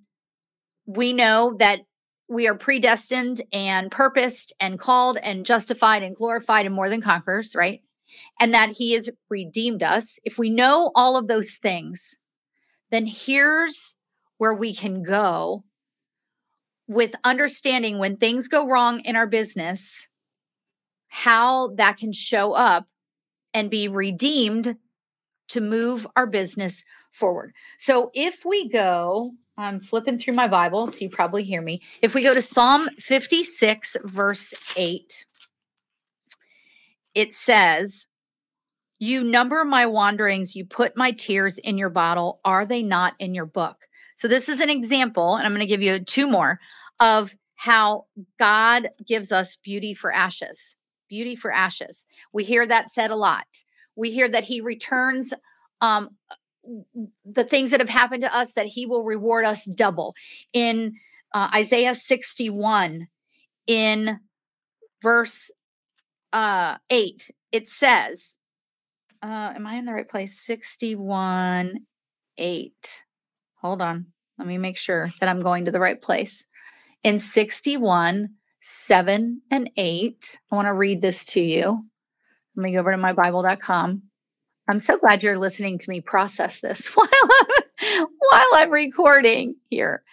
we 0.96 1.12
know 1.12 1.54
that 1.58 1.80
we 2.28 2.48
are 2.48 2.54
predestined 2.54 3.42
and 3.52 3.90
purposed 3.90 4.52
and 4.60 4.78
called 4.78 5.18
and 5.18 5.46
justified 5.46 6.02
and 6.02 6.16
glorified 6.16 6.66
and 6.66 6.74
more 6.74 6.88
than 6.88 7.00
conquerors, 7.00 7.54
right? 7.54 7.80
And 8.40 8.54
that 8.54 8.70
he 8.70 8.92
has 8.92 9.08
redeemed 9.28 9.82
us. 9.82 10.18
If 10.24 10.38
we 10.38 10.50
know 10.50 10.90
all 10.94 11.16
of 11.16 11.28
those 11.28 11.54
things, 11.54 12.18
then 12.90 13.06
here's 13.06 13.96
where 14.38 14.54
we 14.54 14.74
can 14.74 15.02
go 15.02 15.64
with 16.88 17.14
understanding 17.22 17.98
when 17.98 18.16
things 18.16 18.48
go 18.48 18.66
wrong 18.66 19.00
in 19.00 19.14
our 19.14 19.28
business, 19.28 20.08
how 21.08 21.68
that 21.76 21.98
can 21.98 22.12
show 22.12 22.52
up 22.52 22.86
and 23.54 23.70
be 23.70 23.86
redeemed 23.86 24.76
to 25.48 25.60
move 25.60 26.06
our 26.16 26.26
business 26.26 26.84
forward. 27.12 27.52
So 27.78 28.10
if 28.14 28.44
we 28.44 28.68
go 28.68 29.32
I'm 29.60 29.80
flipping 29.80 30.18
through 30.18 30.34
my 30.34 30.48
Bible, 30.48 30.86
so 30.86 30.98
you 31.00 31.10
probably 31.10 31.44
hear 31.44 31.60
me. 31.60 31.82
If 32.00 32.14
we 32.14 32.22
go 32.22 32.32
to 32.32 32.40
Psalm 32.40 32.88
56, 32.98 33.98
verse 34.04 34.54
8, 34.74 35.26
it 37.14 37.34
says, 37.34 38.08
You 38.98 39.22
number 39.22 39.62
my 39.64 39.84
wanderings, 39.84 40.56
you 40.56 40.64
put 40.64 40.96
my 40.96 41.10
tears 41.10 41.58
in 41.58 41.76
your 41.76 41.90
bottle. 41.90 42.40
Are 42.42 42.64
they 42.64 42.82
not 42.82 43.14
in 43.18 43.34
your 43.34 43.44
book? 43.44 43.86
So, 44.16 44.28
this 44.28 44.48
is 44.48 44.60
an 44.60 44.70
example, 44.70 45.36
and 45.36 45.44
I'm 45.44 45.52
going 45.52 45.60
to 45.60 45.66
give 45.66 45.82
you 45.82 45.98
two 45.98 46.26
more 46.26 46.58
of 46.98 47.34
how 47.56 48.06
God 48.38 48.88
gives 49.06 49.30
us 49.30 49.56
beauty 49.56 49.92
for 49.92 50.10
ashes. 50.10 50.76
Beauty 51.08 51.36
for 51.36 51.52
ashes. 51.52 52.06
We 52.32 52.44
hear 52.44 52.66
that 52.66 52.88
said 52.88 53.10
a 53.10 53.16
lot. 53.16 53.46
We 53.94 54.10
hear 54.10 54.28
that 54.28 54.44
He 54.44 54.62
returns 54.62 55.34
um, 55.82 56.16
the 57.24 57.44
things 57.44 57.70
that 57.70 57.80
have 57.80 57.88
happened 57.88 58.22
to 58.22 58.34
us 58.34 58.52
that 58.52 58.66
he 58.66 58.86
will 58.86 59.04
reward 59.04 59.44
us 59.44 59.64
double. 59.64 60.14
In 60.52 60.94
uh, 61.34 61.48
isaiah 61.54 61.94
61 61.94 63.08
in 63.66 64.18
verse 65.02 65.50
uh 66.32 66.76
8 66.90 67.30
it 67.52 67.68
says 67.68 68.36
uh 69.22 69.52
am 69.54 69.66
i 69.66 69.76
in 69.76 69.84
the 69.84 69.92
right 69.92 70.08
place? 70.08 70.40
61 70.40 71.80
8 72.36 73.02
hold 73.60 73.82
on. 73.82 74.06
Let 74.38 74.48
me 74.48 74.58
make 74.58 74.76
sure 74.76 75.10
that 75.20 75.28
i'm 75.28 75.40
going 75.40 75.66
to 75.66 75.70
the 75.70 75.80
right 75.80 76.00
place. 76.00 76.46
In 77.04 77.18
61 77.20 78.30
7 78.60 79.42
and 79.50 79.70
8 79.76 80.40
i 80.50 80.54
want 80.54 80.66
to 80.66 80.74
read 80.74 81.00
this 81.00 81.24
to 81.26 81.40
you. 81.40 81.84
Let 82.56 82.62
me 82.64 82.72
go 82.72 82.80
over 82.80 82.90
to 82.90 82.98
my 82.98 83.12
bible.com 83.12 84.09
I'm 84.70 84.80
so 84.80 84.96
glad 84.98 85.24
you're 85.24 85.36
listening 85.36 85.80
to 85.80 85.90
me 85.90 86.00
process 86.00 86.60
this 86.60 86.88
while 86.94 87.08
I'm, 87.12 88.06
while 88.06 88.48
I'm 88.54 88.70
recording 88.70 89.56
here. 89.68 90.04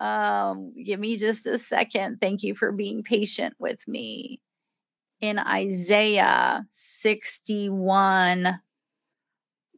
Um, 0.00 0.72
give 0.82 0.98
me 0.98 1.18
just 1.18 1.46
a 1.46 1.58
second. 1.58 2.18
Thank 2.18 2.42
you 2.42 2.54
for 2.54 2.72
being 2.72 3.02
patient 3.02 3.54
with 3.58 3.86
me. 3.86 4.40
In 5.20 5.38
Isaiah 5.38 6.64
61, 6.70 8.60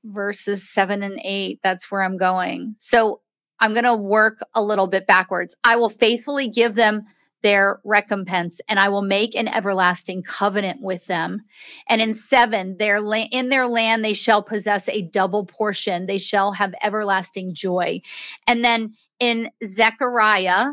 verses 0.05 0.73
7 0.73 1.03
and 1.03 1.21
8, 1.23 1.59
that's 1.63 1.91
where 1.91 2.03
I'm 2.03 2.17
going. 2.17 2.77
So 2.79 3.21
I'm 3.59 3.73
going 3.73 3.85
to 3.85 3.97
work 3.97 4.39
a 4.55 4.63
little 4.63 4.87
bit 4.87 5.09
backwards. 5.09 5.57
I 5.65 5.75
will 5.75 5.91
faithfully 5.91 6.49
give 6.49 6.77
them 6.77 7.03
their 7.45 7.79
recompense 7.85 8.63
and 8.71 8.81
I 8.81 8.89
will 8.89 9.03
make 9.03 9.37
an 9.37 9.49
everlasting 9.49 10.23
covenant 10.23 10.81
with 10.81 11.07
them. 11.07 11.43
And 11.91 12.01
in 12.01 12.15
7, 12.15 12.79
their 12.79 13.03
la- 13.03 13.29
in 13.31 13.51
their 13.51 13.67
land 13.67 14.03
they 14.03 14.15
shall 14.15 14.43
possess 14.43 14.89
a 14.89 15.03
double 15.03 15.45
portion. 15.45 16.07
They 16.07 16.17
shall 16.17 16.53
have 16.53 16.75
everlasting 16.83 17.53
joy. 17.53 18.01
And 18.47 18.65
then 18.65 18.95
in 19.21 19.51
Zechariah 19.63 20.71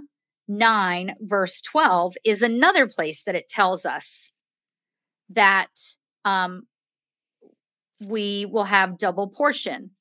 9 0.47 1.15
verse 1.19 1.61
12 1.61 2.15
is 2.23 2.41
another 2.41 2.87
place 2.87 3.23
that 3.23 3.35
it 3.35 3.49
tells 3.49 3.85
us 3.85 4.31
that 5.29 5.69
um 6.23 6.63
we 7.99 8.45
will 8.45 8.63
have 8.63 8.97
double 8.97 9.27
portion. 9.27 9.91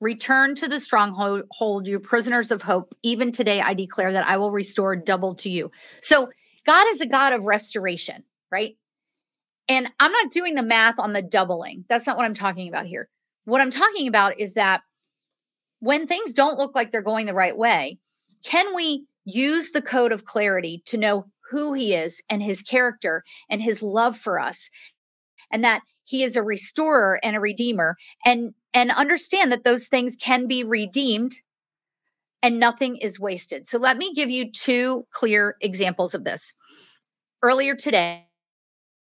Return 0.00 0.54
to 0.56 0.68
the 0.68 0.80
stronghold, 0.80 1.86
you 1.86 2.00
prisoners 2.00 2.50
of 2.50 2.62
hope. 2.62 2.94
Even 3.02 3.32
today, 3.32 3.60
I 3.60 3.74
declare 3.74 4.12
that 4.12 4.26
I 4.26 4.38
will 4.38 4.50
restore 4.50 4.96
double 4.96 5.34
to 5.36 5.50
you. 5.50 5.70
So, 6.00 6.30
God 6.64 6.86
is 6.90 7.00
a 7.00 7.06
God 7.06 7.32
of 7.32 7.44
restoration, 7.44 8.24
right? 8.50 8.76
And 9.68 9.90
I'm 10.00 10.12
not 10.12 10.30
doing 10.30 10.54
the 10.54 10.62
math 10.62 10.98
on 10.98 11.12
the 11.12 11.22
doubling. 11.22 11.84
That's 11.88 12.06
not 12.06 12.16
what 12.16 12.26
I'm 12.26 12.34
talking 12.34 12.68
about 12.68 12.86
here. 12.86 13.08
What 13.44 13.60
I'm 13.60 13.70
talking 13.70 14.08
about 14.08 14.38
is 14.38 14.54
that 14.54 14.82
when 15.80 16.06
things 16.06 16.34
don't 16.34 16.58
look 16.58 16.74
like 16.74 16.90
they're 16.90 17.02
going 17.02 17.26
the 17.26 17.34
right 17.34 17.56
way, 17.56 17.98
can 18.44 18.74
we 18.74 19.06
use 19.24 19.72
the 19.72 19.82
code 19.82 20.12
of 20.12 20.24
clarity 20.24 20.82
to 20.86 20.96
know 20.96 21.26
who 21.50 21.72
he 21.72 21.94
is 21.94 22.22
and 22.28 22.42
his 22.42 22.62
character 22.62 23.24
and 23.48 23.62
his 23.62 23.82
love 23.82 24.16
for 24.16 24.38
us? 24.38 24.70
And 25.50 25.64
that 25.64 25.82
he 26.04 26.22
is 26.22 26.36
a 26.36 26.42
restorer 26.42 27.20
and 27.22 27.36
a 27.36 27.40
redeemer 27.40 27.96
and 28.24 28.54
and 28.72 28.90
understand 28.90 29.50
that 29.52 29.64
those 29.64 29.88
things 29.88 30.16
can 30.16 30.46
be 30.46 30.62
redeemed 30.62 31.32
and 32.42 32.58
nothing 32.58 32.96
is 32.96 33.20
wasted. 33.20 33.68
So 33.68 33.78
let 33.78 33.96
me 33.96 34.14
give 34.14 34.30
you 34.30 34.50
two 34.50 35.06
clear 35.12 35.56
examples 35.60 36.14
of 36.14 36.24
this. 36.24 36.54
Earlier 37.42 37.74
today, 37.74 38.26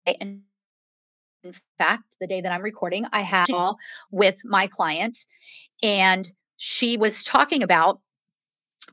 in 0.06 0.42
fact, 1.78 2.16
the 2.20 2.26
day 2.26 2.40
that 2.40 2.52
I'm 2.52 2.62
recording, 2.62 3.06
I 3.12 3.20
had 3.20 3.48
a 3.48 3.52
call 3.52 3.78
with 4.10 4.40
my 4.44 4.66
client 4.66 5.18
and 5.82 6.30
she 6.56 6.96
was 6.96 7.24
talking 7.24 7.62
about 7.62 8.00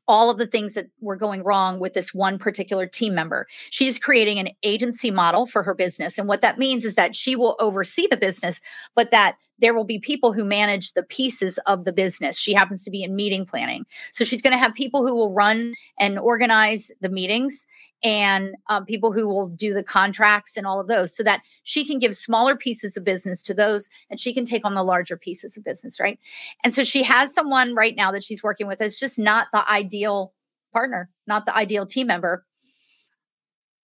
all 0.07 0.29
of 0.29 0.37
the 0.37 0.47
things 0.47 0.73
that 0.73 0.87
were 0.99 1.15
going 1.15 1.43
wrong 1.43 1.79
with 1.79 1.93
this 1.93 2.13
one 2.13 2.37
particular 2.37 2.85
team 2.85 3.15
member. 3.15 3.47
She's 3.69 3.97
creating 3.97 4.39
an 4.39 4.49
agency 4.63 5.11
model 5.11 5.45
for 5.45 5.63
her 5.63 5.73
business. 5.73 6.17
And 6.17 6.27
what 6.27 6.41
that 6.41 6.59
means 6.59 6.83
is 6.83 6.95
that 6.95 7.15
she 7.15 7.35
will 7.35 7.55
oversee 7.59 8.07
the 8.09 8.17
business, 8.17 8.59
but 8.95 9.11
that 9.11 9.37
there 9.59 9.73
will 9.73 9.85
be 9.85 9.99
people 9.99 10.33
who 10.33 10.43
manage 10.43 10.93
the 10.93 11.03
pieces 11.03 11.57
of 11.65 11.85
the 11.85 11.93
business. 11.93 12.37
She 12.37 12.53
happens 12.53 12.83
to 12.83 12.91
be 12.91 13.03
in 13.03 13.15
meeting 13.15 13.45
planning. 13.45 13.85
So 14.11 14.25
she's 14.25 14.41
going 14.41 14.51
to 14.51 14.57
have 14.57 14.73
people 14.73 15.07
who 15.07 15.15
will 15.15 15.31
run 15.31 15.73
and 15.99 16.19
organize 16.19 16.91
the 16.99 17.09
meetings 17.09 17.65
and 18.03 18.55
um, 18.67 18.85
people 18.85 19.13
who 19.13 19.27
will 19.27 19.47
do 19.47 19.73
the 19.73 19.83
contracts 19.83 20.57
and 20.57 20.67
all 20.67 20.79
of 20.79 20.87
those 20.87 21.15
so 21.15 21.23
that 21.23 21.41
she 21.63 21.85
can 21.85 21.99
give 21.99 22.13
smaller 22.13 22.55
pieces 22.55 22.97
of 22.97 23.03
business 23.03 23.41
to 23.41 23.53
those 23.53 23.89
and 24.09 24.19
she 24.19 24.33
can 24.33 24.45
take 24.45 24.65
on 24.65 24.75
the 24.75 24.83
larger 24.83 25.17
pieces 25.17 25.55
of 25.55 25.63
business, 25.63 25.99
right? 25.99 26.19
And 26.63 26.73
so 26.73 26.83
she 26.83 27.03
has 27.03 27.33
someone 27.33 27.73
right 27.75 27.95
now 27.95 28.11
that 28.11 28.23
she's 28.23 28.43
working 28.43 28.67
with 28.67 28.79
that's 28.79 28.99
just 28.99 29.17
not 29.17 29.47
the 29.53 29.69
ideal 29.69 30.33
partner, 30.73 31.09
not 31.27 31.45
the 31.45 31.55
ideal 31.55 31.85
team 31.85 32.07
member. 32.07 32.45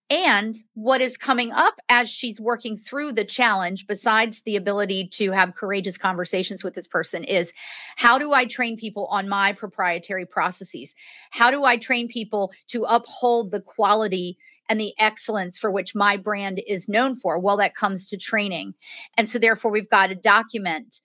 And 0.10 0.56
what 0.74 1.01
is 1.01 1.18
coming 1.18 1.51
up 1.51 1.75
as 1.88 2.10
she's 2.10 2.42
working 2.42 2.78
through 2.78 3.12
the 3.12 3.25
challenge, 3.25 3.86
besides 3.86 4.42
the 4.42 4.56
ability 4.56 5.08
to 5.13 5.32
have 5.32 5.54
courageous 5.54 6.00
conversations 6.00 6.63
with 6.63 6.74
this 6.74 6.88
person, 6.88 7.24
is 7.24 7.54
how 7.96 8.18
do 8.18 8.34
I 8.34 8.46
train 8.46 8.75
people 8.75 9.06
on 9.08 9.30
my 9.30 9.54
proprietary 9.54 10.25
processes? 10.25 10.96
How 11.30 11.51
do 11.51 11.63
I 11.63 11.78
train 11.78 12.08
people 12.08 12.51
to 12.70 12.86
uphold 12.86 13.51
the 13.51 13.62
quality 13.62 14.36
and 14.68 14.80
the 14.80 14.94
excellence 14.98 15.60
for 15.60 15.70
which 15.70 15.94
my 15.94 16.18
brand 16.18 16.60
is 16.68 16.89
known 16.89 17.16
for? 17.16 17.38
Well, 17.38 17.58
that 17.58 17.75
comes 17.75 18.08
to 18.08 18.18
training. 18.18 18.74
And 19.16 19.30
so, 19.30 19.38
therefore, 19.38 19.70
we've 19.70 19.89
got 19.89 20.08
to 20.08 20.16
document 20.16 21.01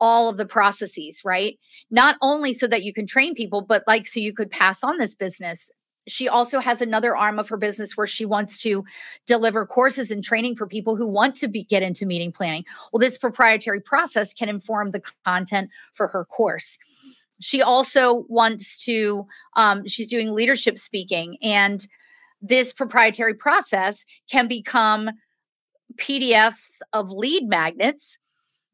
all 0.00 0.28
of 0.28 0.36
the 0.36 0.46
processes, 0.46 1.22
right? 1.24 1.58
Not 1.90 2.16
only 2.22 2.52
so 2.52 2.66
that 2.66 2.82
you 2.82 2.92
can 2.92 3.06
train 3.06 3.34
people, 3.34 3.62
but 3.62 3.84
like 3.86 4.06
so 4.06 4.20
you 4.20 4.32
could 4.32 4.50
pass 4.50 4.82
on 4.82 4.98
this 4.98 5.14
business 5.14 5.70
she 6.08 6.28
also 6.28 6.60
has 6.60 6.80
another 6.80 7.16
arm 7.16 7.38
of 7.38 7.48
her 7.48 7.56
business 7.56 7.96
where 7.96 8.06
she 8.06 8.24
wants 8.24 8.60
to 8.62 8.84
deliver 9.26 9.66
courses 9.66 10.10
and 10.10 10.24
training 10.24 10.56
for 10.56 10.66
people 10.66 10.96
who 10.96 11.06
want 11.06 11.34
to 11.36 11.48
be, 11.48 11.64
get 11.64 11.82
into 11.82 12.06
meeting 12.06 12.32
planning. 12.32 12.64
Well, 12.92 13.00
this 13.00 13.18
proprietary 13.18 13.80
process 13.80 14.32
can 14.32 14.48
inform 14.48 14.90
the 14.90 15.02
content 15.24 15.70
for 15.92 16.08
her 16.08 16.24
course. 16.24 16.78
She 17.40 17.62
also 17.62 18.24
wants 18.28 18.76
to, 18.84 19.26
um, 19.54 19.86
she's 19.86 20.08
doing 20.08 20.34
leadership 20.34 20.76
speaking, 20.78 21.38
and 21.42 21.86
this 22.42 22.72
proprietary 22.72 23.34
process 23.34 24.04
can 24.30 24.48
become 24.48 25.10
PDFs 25.96 26.80
of 26.92 27.10
lead 27.10 27.48
magnets 27.48 28.18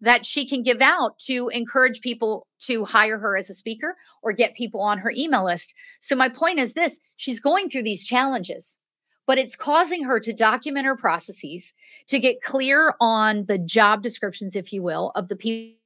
that 0.04 0.25
she 0.25 0.46
can 0.46 0.62
give 0.62 0.80
out 0.80 1.18
to 1.18 1.49
encourage 1.49 2.00
people 2.00 2.46
to 2.61 2.84
hire 2.84 3.18
her 3.18 3.37
as 3.37 3.50
a 3.50 3.54
speaker 3.54 3.96
or 4.23 4.32
get 4.32 4.54
people 4.54 4.80
on 4.80 4.99
her 4.99 5.12
email 5.16 5.44
list. 5.44 5.75
So, 6.00 6.14
my 6.14 6.28
point 6.28 6.58
is 6.58 6.75
this 6.75 7.00
she's 7.16 7.40
going 7.40 7.68
through 7.68 7.84
these 7.84 8.04
challenges, 8.04 8.78
but 9.26 9.38
it's 9.38 9.56
causing 9.56 10.04
her 10.04 10.20
to 10.20 10.32
document 10.32 10.87
her 10.87 10.96
processes, 10.96 11.73
to 12.08 12.18
get 12.18 12.42
clear 12.42 12.94
on 13.00 13.46
the 13.46 13.58
job 13.58 14.02
descriptions, 14.02 14.54
if 14.54 14.73
you 14.73 14.82
will, 14.82 15.11
of 15.14 15.28
the 15.28 15.37
people 15.37 15.78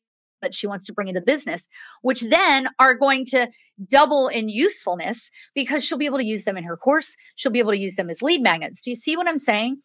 that 0.43 0.55
she 0.55 0.67
wants 0.67 0.85
to 0.85 0.93
bring 0.93 1.09
into 1.09 1.21
business, 1.21 1.69
which 2.03 2.23
then 2.23 2.69
are 2.79 2.95
going 2.95 3.25
to 3.27 3.49
double 3.89 4.29
in 4.29 4.49
usefulness 4.49 5.31
because 5.55 5.85
she'll 5.85 5.99
be 5.99 6.07
able 6.07 6.19
to 6.19 6.25
use 6.25 6.45
them 6.45 6.57
in 6.57 6.65
her 6.65 6.77
course. 6.77 7.17
She'll 7.35 7.53
be 7.53 7.59
able 7.59 7.73
to 7.73 7.79
use 7.79 7.97
them 7.97 8.11
as 8.11 8.23
lead 8.23 8.41
magnets. 8.41 8.83
Do 8.83 8.91
you 8.91 8.97
see 8.97 9.17
what 9.17 9.27
I'm 9.27 9.39
saying? 9.39 9.79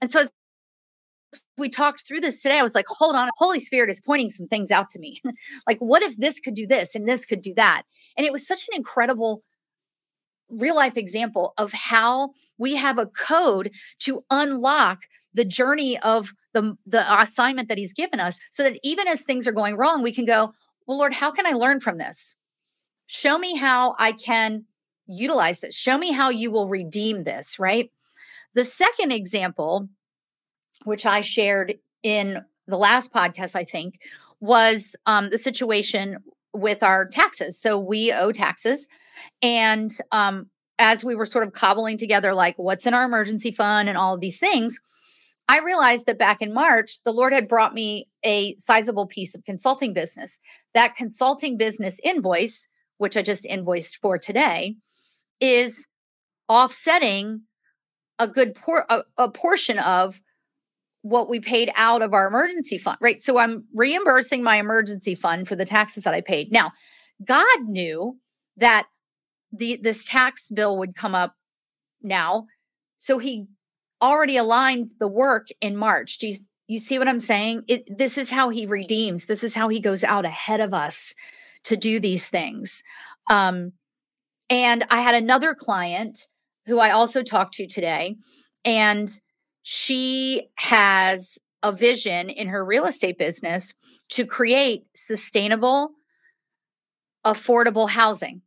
And 0.00 0.10
so 0.10 0.20
as 0.20 0.30
we 1.58 1.68
talked 1.68 2.06
through 2.06 2.20
this 2.20 2.40
today, 2.40 2.58
I 2.58 2.62
was 2.62 2.74
like, 2.74 2.86
hold 2.88 3.14
on, 3.14 3.28
Holy 3.36 3.60
Spirit 3.60 3.90
is 3.90 4.00
pointing 4.00 4.30
some 4.30 4.48
things 4.48 4.70
out 4.70 4.88
to 4.90 4.98
me. 4.98 5.20
like, 5.66 5.78
what 5.78 6.02
if 6.02 6.16
this 6.16 6.40
could 6.40 6.54
do 6.54 6.66
this 6.66 6.94
and 6.94 7.08
this 7.08 7.26
could 7.26 7.42
do 7.42 7.54
that? 7.54 7.82
And 8.16 8.26
it 8.26 8.32
was 8.32 8.46
such 8.46 8.66
an 8.68 8.76
incredible 8.76 9.42
real 10.52 10.76
life 10.76 10.96
example 10.96 11.54
of 11.58 11.72
how 11.72 12.30
we 12.58 12.74
have 12.74 12.98
a 12.98 13.06
code 13.06 13.70
to 14.00 14.24
unlock 14.30 15.02
the 15.34 15.44
journey 15.44 15.98
of 16.00 16.32
the 16.52 16.76
the 16.86 17.20
assignment 17.20 17.68
that 17.68 17.78
he's 17.78 17.94
given 17.94 18.20
us 18.20 18.38
so 18.50 18.62
that 18.62 18.78
even 18.82 19.08
as 19.08 19.22
things 19.22 19.46
are 19.46 19.52
going 19.52 19.76
wrong 19.76 20.02
we 20.02 20.12
can 20.12 20.26
go 20.26 20.52
well 20.86 20.98
lord 20.98 21.14
how 21.14 21.30
can 21.30 21.46
i 21.46 21.52
learn 21.52 21.80
from 21.80 21.96
this 21.96 22.36
show 23.06 23.38
me 23.38 23.56
how 23.56 23.94
i 23.98 24.12
can 24.12 24.64
utilize 25.06 25.60
this 25.60 25.74
show 25.74 25.96
me 25.96 26.12
how 26.12 26.28
you 26.28 26.50
will 26.50 26.68
redeem 26.68 27.24
this 27.24 27.58
right 27.58 27.90
the 28.54 28.64
second 28.64 29.10
example 29.10 29.88
which 30.86 31.06
i 31.06 31.20
shared 31.20 31.74
in 32.02 32.42
the 32.66 32.76
last 32.76 33.12
podcast 33.12 33.54
i 33.56 33.64
think 33.64 34.00
was 34.40 34.96
um, 35.06 35.30
the 35.30 35.38
situation 35.38 36.18
with 36.52 36.82
our 36.82 37.06
taxes 37.06 37.60
so 37.60 37.78
we 37.78 38.12
owe 38.12 38.32
taxes 38.32 38.88
and 39.40 39.92
um, 40.10 40.46
as 40.78 41.04
we 41.04 41.14
were 41.14 41.26
sort 41.26 41.46
of 41.46 41.52
cobbling 41.52 41.96
together 41.96 42.34
like 42.34 42.54
what's 42.56 42.86
in 42.86 42.94
our 42.94 43.04
emergency 43.04 43.50
fund 43.50 43.88
and 43.88 43.96
all 43.96 44.14
of 44.14 44.20
these 44.20 44.38
things 44.38 44.80
I 45.48 45.58
realized 45.58 46.06
that 46.06 46.18
back 46.18 46.40
in 46.40 46.54
March, 46.54 47.02
the 47.04 47.12
Lord 47.12 47.32
had 47.32 47.48
brought 47.48 47.74
me 47.74 48.08
a 48.24 48.56
sizable 48.56 49.06
piece 49.06 49.34
of 49.34 49.44
consulting 49.44 49.92
business. 49.92 50.38
That 50.74 50.94
consulting 50.94 51.56
business 51.56 51.98
invoice, 52.04 52.68
which 52.98 53.16
I 53.16 53.22
just 53.22 53.44
invoiced 53.44 53.96
for 53.96 54.18
today, 54.18 54.76
is 55.40 55.88
offsetting 56.48 57.42
a 58.18 58.28
good 58.28 58.54
por- 58.54 58.86
a, 58.88 59.02
a 59.18 59.28
portion 59.28 59.78
of 59.80 60.20
what 61.02 61.28
we 61.28 61.40
paid 61.40 61.70
out 61.76 62.00
of 62.00 62.14
our 62.14 62.26
emergency 62.26 62.78
fund, 62.78 62.96
right? 63.00 63.20
So 63.20 63.38
I'm 63.38 63.64
reimbursing 63.74 64.42
my 64.42 64.56
emergency 64.56 65.14
fund 65.14 65.46
for 65.46 65.56
the 65.56 65.64
taxes 65.64 66.04
that 66.04 66.14
I 66.14 66.20
paid. 66.20 66.52
Now, 66.52 66.72
God 67.24 67.62
knew 67.64 68.18
that 68.56 68.86
the 69.52 69.78
this 69.82 70.04
tax 70.04 70.48
bill 70.50 70.78
would 70.78 70.94
come 70.94 71.14
up 71.14 71.34
now. 72.02 72.46
So 72.96 73.18
he 73.18 73.46
already 74.00 74.36
aligned 74.36 74.90
the 74.98 75.08
work 75.08 75.48
in 75.60 75.76
March. 75.76 76.18
Do 76.18 76.28
you, 76.28 76.34
you 76.66 76.78
see 76.78 76.98
what 76.98 77.08
I'm 77.08 77.20
saying? 77.20 77.64
It, 77.68 77.84
this 77.98 78.16
is 78.16 78.30
how 78.30 78.48
he 78.48 78.66
redeems. 78.66 79.26
This 79.26 79.44
is 79.44 79.54
how 79.54 79.68
he 79.68 79.80
goes 79.80 80.02
out 80.04 80.24
ahead 80.24 80.60
of 80.60 80.72
us 80.72 81.14
to 81.64 81.76
do 81.76 82.00
these 82.00 82.28
things. 82.28 82.82
Um, 83.30 83.72
and 84.50 84.84
I 84.90 85.00
had 85.00 85.14
another 85.14 85.54
client 85.54 86.18
who 86.66 86.78
I 86.78 86.90
also 86.90 87.22
talked 87.22 87.54
to 87.54 87.66
today, 87.66 88.16
and 88.64 89.10
she 89.62 90.48
has 90.56 91.38
a 91.62 91.72
vision 91.72 92.28
in 92.28 92.48
her 92.48 92.64
real 92.64 92.84
estate 92.84 93.18
business 93.18 93.74
to 94.10 94.26
create 94.26 94.84
sustainable, 94.96 95.92
affordable 97.24 97.88
housing. 97.88 98.42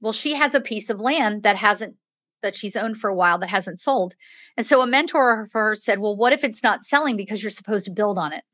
Well, 0.00 0.12
she 0.12 0.34
has 0.34 0.54
a 0.54 0.60
piece 0.60 0.88
of 0.88 1.00
land 1.00 1.42
that 1.42 1.56
hasn't 1.56 1.96
that 2.42 2.54
she's 2.54 2.76
owned 2.76 2.96
for 2.96 3.10
a 3.10 3.14
while 3.14 3.38
that 3.38 3.48
hasn't 3.48 3.80
sold. 3.80 4.14
And 4.56 4.64
so 4.64 4.80
a 4.80 4.86
mentor 4.86 5.48
for 5.50 5.70
her 5.70 5.74
said, 5.74 5.98
Well, 5.98 6.16
what 6.16 6.32
if 6.32 6.44
it's 6.44 6.62
not 6.62 6.84
selling 6.84 7.16
because 7.16 7.42
you're 7.42 7.50
supposed 7.50 7.84
to 7.86 7.90
build 7.90 8.16
on 8.16 8.32
it? 8.32 8.44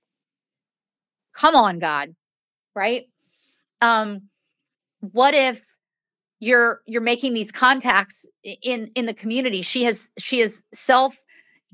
Come 1.34 1.54
on, 1.54 1.78
God. 1.78 2.14
Right? 2.74 3.04
Um, 3.82 4.30
what 5.00 5.34
if 5.34 5.76
you're 6.40 6.80
you're 6.86 7.02
making 7.02 7.34
these 7.34 7.52
contacts 7.52 8.26
in 8.62 8.90
in 8.94 9.06
the 9.06 9.14
community? 9.14 9.62
She 9.62 9.84
has 9.84 10.10
she 10.18 10.40
has 10.40 10.62
self 10.72 11.18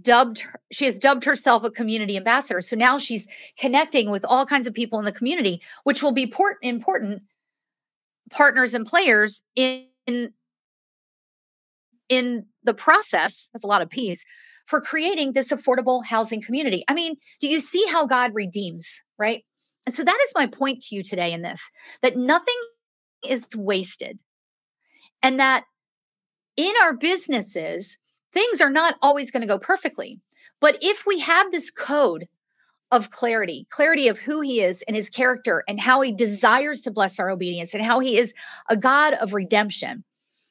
dubbed 0.00 0.42
she 0.72 0.84
has 0.84 0.98
dubbed 0.98 1.24
herself 1.24 1.64
a 1.64 1.70
community 1.70 2.16
ambassador. 2.16 2.60
So 2.60 2.76
now 2.76 2.98
she's 2.98 3.26
connecting 3.58 4.10
with 4.10 4.24
all 4.24 4.46
kinds 4.46 4.66
of 4.66 4.74
people 4.74 4.98
in 4.98 5.04
the 5.04 5.12
community, 5.12 5.60
which 5.84 6.02
will 6.02 6.12
be 6.12 6.26
port, 6.26 6.56
important 6.62 7.22
partners 8.30 8.74
and 8.74 8.86
players 8.86 9.42
in, 9.56 9.86
in 10.06 10.32
in 12.08 12.46
the 12.64 12.74
process, 12.74 13.48
that's 13.52 13.64
a 13.64 13.68
lot 13.68 13.82
of 13.82 13.88
peace, 13.88 14.24
for 14.66 14.80
creating 14.80 15.32
this 15.32 15.50
affordable 15.50 16.04
housing 16.04 16.42
community. 16.42 16.84
I 16.88 16.94
mean, 16.94 17.16
do 17.40 17.46
you 17.46 17.60
see 17.60 17.86
how 17.86 18.06
God 18.06 18.34
redeems, 18.34 19.00
right? 19.18 19.44
And 19.86 19.94
so 19.94 20.04
that 20.04 20.18
is 20.26 20.32
my 20.34 20.46
point 20.46 20.82
to 20.82 20.96
you 20.96 21.02
today 21.02 21.32
in 21.32 21.42
this 21.42 21.70
that 22.02 22.16
nothing 22.16 22.54
is 23.26 23.46
wasted. 23.54 24.18
And 25.22 25.38
that 25.38 25.64
in 26.56 26.72
our 26.82 26.94
businesses, 26.94 27.98
things 28.32 28.60
are 28.60 28.70
not 28.70 28.96
always 29.02 29.30
going 29.30 29.42
to 29.42 29.46
go 29.46 29.58
perfectly. 29.58 30.20
But 30.60 30.78
if 30.80 31.06
we 31.06 31.20
have 31.20 31.50
this 31.50 31.70
code 31.70 32.28
of 32.90 33.10
clarity, 33.10 33.66
clarity 33.70 34.08
of 34.08 34.18
who 34.18 34.40
he 34.40 34.60
is 34.60 34.82
and 34.82 34.96
his 34.96 35.10
character 35.10 35.64
and 35.68 35.80
how 35.80 36.00
he 36.00 36.12
desires 36.12 36.80
to 36.82 36.90
bless 36.90 37.20
our 37.20 37.30
obedience 37.30 37.72
and 37.72 37.82
how 37.84 38.00
he 38.00 38.16
is 38.16 38.34
a 38.68 38.76
God 38.76 39.14
of 39.14 39.32
redemption, 39.32 40.04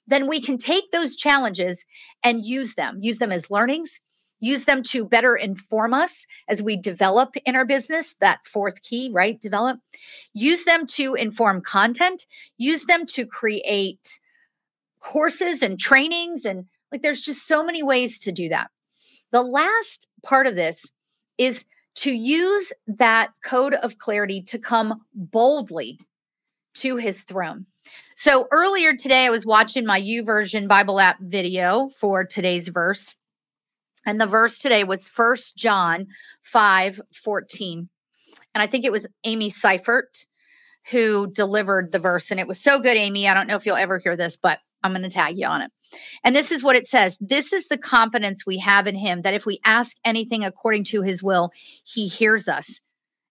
then 0.08 0.28
we 0.28 0.42
can 0.42 0.58
take 0.58 0.92
those 0.92 1.16
challenges 1.16 1.86
and 2.24 2.46
use 2.46 2.76
them, 2.76 3.00
use 3.02 3.20
them 3.20 3.32
as 3.32 3.52
learnings, 3.52 4.02
use 4.40 4.66
them 4.66 4.82
to 4.82 5.06
better 5.06 5.36
inform 5.36 5.94
us 5.94 6.26
as 6.48 6.64
we 6.64 6.78
develop 6.78 7.36
in 7.46 7.56
our 7.56 7.66
business. 7.66 8.16
That 8.20 8.46
fourth 8.46 8.82
key, 8.82 9.10
right? 9.14 9.40
Develop. 9.40 9.80
Use 10.34 10.64
them 10.64 10.88
to 10.88 11.14
inform 11.16 11.62
content, 11.62 12.26
use 12.58 12.86
them 12.86 13.06
to 13.08 13.26
create 13.26 14.20
courses 15.00 15.62
and 15.62 15.80
trainings. 15.80 16.46
And 16.46 16.66
like 16.92 17.02
there's 17.02 17.22
just 17.22 17.48
so 17.48 17.64
many 17.64 17.84
ways 17.84 18.20
to 18.20 18.32
do 18.32 18.50
that. 18.50 18.70
The 19.32 19.44
last 19.44 20.10
part 20.24 20.48
of 20.48 20.56
this 20.56 20.92
is 21.38 21.66
to 21.96 22.12
use 22.12 22.72
that 22.88 23.32
code 23.44 23.74
of 23.74 23.98
clarity 23.98 24.42
to 24.44 24.58
come 24.58 25.02
boldly 25.14 26.00
to 26.76 26.98
his 26.98 27.24
throne. 27.24 27.66
So 28.16 28.48
earlier 28.52 28.96
today, 28.96 29.26
I 29.26 29.30
was 29.30 29.46
watching 29.46 29.86
my 29.86 30.00
YouVersion 30.00 30.68
Bible 30.68 31.00
app 31.00 31.18
video 31.20 31.90
for 31.90 32.24
today's 32.24 32.70
verse. 32.70 33.16
And 34.06 34.20
the 34.20 34.26
verse 34.26 34.60
today 34.60 34.84
was 34.84 35.10
First 35.10 35.58
John 35.58 36.08
5 36.42 37.02
14. 37.14 37.90
And 38.54 38.62
I 38.62 38.68
think 38.68 38.86
it 38.86 38.92
was 38.92 39.08
Amy 39.24 39.50
Seiffert 39.50 40.28
who 40.92 41.28
delivered 41.32 41.92
the 41.92 42.00
verse. 42.00 42.32
And 42.32 42.40
it 42.40 42.48
was 42.48 42.60
so 42.60 42.80
good, 42.80 42.98
Amy. 42.98 43.28
I 43.28 43.34
don't 43.34 43.48
know 43.48 43.56
if 43.56 43.66
you'll 43.66 43.76
ever 43.76 44.00
hear 44.00 44.16
this, 44.16 44.38
but 44.38 44.60
I'm 44.84 44.92
going 44.92 45.04
to 45.04 45.10
tag 45.10 45.38
you 45.38 45.48
on 45.48 45.62
it. 45.62 45.72
And 46.24 46.36
this 46.36 46.52
is 46.52 46.64
what 46.64 46.76
it 46.76 46.88
says 46.88 47.18
This 47.20 47.54
is 47.54 47.68
the 47.68 47.78
confidence 47.78 48.46
we 48.46 48.58
have 48.60 48.88
in 48.88 48.96
him 48.96 49.22
that 49.22 49.34
if 49.34 49.46
we 49.46 49.60
ask 49.66 49.98
anything 50.06 50.44
according 50.44 50.86
to 50.86 51.02
his 51.02 51.24
will, 51.24 51.52
he 51.84 52.08
hears 52.08 52.48
us. 52.48 52.80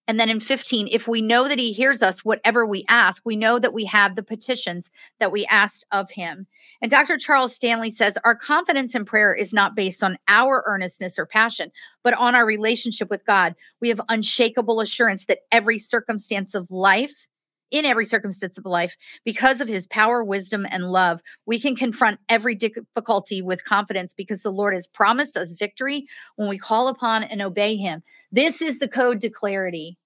And 0.08 0.18
then 0.18 0.30
in 0.30 0.40
15, 0.40 0.88
if 0.90 1.06
we 1.06 1.20
know 1.20 1.48
that 1.48 1.58
he 1.58 1.72
hears 1.72 2.02
us, 2.02 2.24
whatever 2.24 2.64
we 2.64 2.82
ask, 2.88 3.22
we 3.26 3.36
know 3.36 3.58
that 3.58 3.74
we 3.74 3.84
have 3.84 4.16
the 4.16 4.22
petitions 4.22 4.90
that 5.20 5.30
we 5.30 5.44
asked 5.46 5.84
of 5.92 6.10
him. 6.10 6.46
And 6.80 6.90
Dr. 6.90 7.18
Charles 7.18 7.54
Stanley 7.54 7.90
says 7.90 8.16
our 8.24 8.34
confidence 8.34 8.94
in 8.94 9.04
prayer 9.04 9.34
is 9.34 9.52
not 9.52 9.76
based 9.76 10.02
on 10.02 10.16
our 10.26 10.64
earnestness 10.66 11.18
or 11.18 11.26
passion, 11.26 11.70
but 12.02 12.14
on 12.14 12.34
our 12.34 12.46
relationship 12.46 13.10
with 13.10 13.26
God. 13.26 13.54
We 13.82 13.90
have 13.90 14.00
unshakable 14.08 14.80
assurance 14.80 15.26
that 15.26 15.40
every 15.52 15.78
circumstance 15.78 16.54
of 16.54 16.70
life, 16.70 17.28
in 17.70 17.84
every 17.84 18.04
circumstance 18.04 18.58
of 18.58 18.64
life, 18.64 18.96
because 19.24 19.60
of 19.60 19.68
his 19.68 19.86
power, 19.86 20.24
wisdom, 20.24 20.66
and 20.70 20.90
love, 20.90 21.20
we 21.46 21.58
can 21.58 21.76
confront 21.76 22.20
every 22.28 22.54
difficulty 22.54 23.42
with 23.42 23.64
confidence 23.64 24.14
because 24.14 24.42
the 24.42 24.52
Lord 24.52 24.74
has 24.74 24.86
promised 24.86 25.36
us 25.36 25.52
victory 25.52 26.06
when 26.36 26.48
we 26.48 26.58
call 26.58 26.88
upon 26.88 27.22
and 27.24 27.42
obey 27.42 27.76
him. 27.76 28.02
This 28.32 28.62
is 28.62 28.78
the 28.78 28.88
code 28.88 29.20
to 29.20 29.30
clarity 29.30 29.98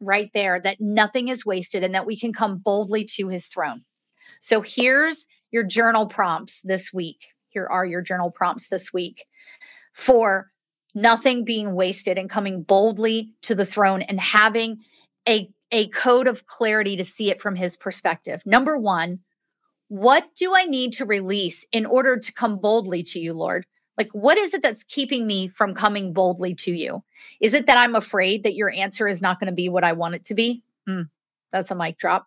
right 0.00 0.30
there 0.34 0.60
that 0.60 0.80
nothing 0.80 1.28
is 1.28 1.46
wasted 1.46 1.84
and 1.84 1.94
that 1.94 2.06
we 2.06 2.18
can 2.18 2.32
come 2.32 2.58
boldly 2.58 3.04
to 3.04 3.28
his 3.28 3.46
throne. 3.46 3.84
So 4.40 4.60
here's 4.60 5.26
your 5.50 5.62
journal 5.62 6.06
prompts 6.06 6.60
this 6.62 6.92
week. 6.92 7.26
Here 7.48 7.66
are 7.66 7.86
your 7.86 8.02
journal 8.02 8.30
prompts 8.30 8.68
this 8.68 8.92
week 8.92 9.24
for 9.92 10.50
nothing 10.94 11.44
being 11.44 11.74
wasted 11.74 12.18
and 12.18 12.28
coming 12.28 12.62
boldly 12.62 13.32
to 13.42 13.54
the 13.54 13.64
throne 13.64 14.02
and 14.02 14.20
having 14.20 14.78
a 15.28 15.48
a 15.70 15.88
code 15.88 16.26
of 16.26 16.46
clarity 16.46 16.96
to 16.96 17.04
see 17.04 17.30
it 17.30 17.40
from 17.40 17.56
his 17.56 17.76
perspective. 17.76 18.42
Number 18.44 18.78
one, 18.78 19.20
what 19.88 20.34
do 20.34 20.52
I 20.54 20.64
need 20.64 20.92
to 20.94 21.04
release 21.04 21.66
in 21.72 21.86
order 21.86 22.18
to 22.18 22.32
come 22.32 22.58
boldly 22.58 23.02
to 23.04 23.20
you, 23.20 23.34
Lord? 23.34 23.66
Like, 23.96 24.10
what 24.12 24.38
is 24.38 24.54
it 24.54 24.62
that's 24.62 24.82
keeping 24.82 25.26
me 25.26 25.48
from 25.48 25.74
coming 25.74 26.12
boldly 26.12 26.54
to 26.56 26.72
you? 26.72 27.04
Is 27.40 27.54
it 27.54 27.66
that 27.66 27.78
I'm 27.78 27.94
afraid 27.94 28.42
that 28.42 28.56
your 28.56 28.72
answer 28.72 29.06
is 29.06 29.22
not 29.22 29.38
going 29.38 29.50
to 29.50 29.54
be 29.54 29.68
what 29.68 29.84
I 29.84 29.92
want 29.92 30.16
it 30.16 30.24
to 30.26 30.34
be? 30.34 30.62
Mm, 30.88 31.08
that's 31.52 31.70
a 31.70 31.76
mic 31.76 31.98
drop, 31.98 32.26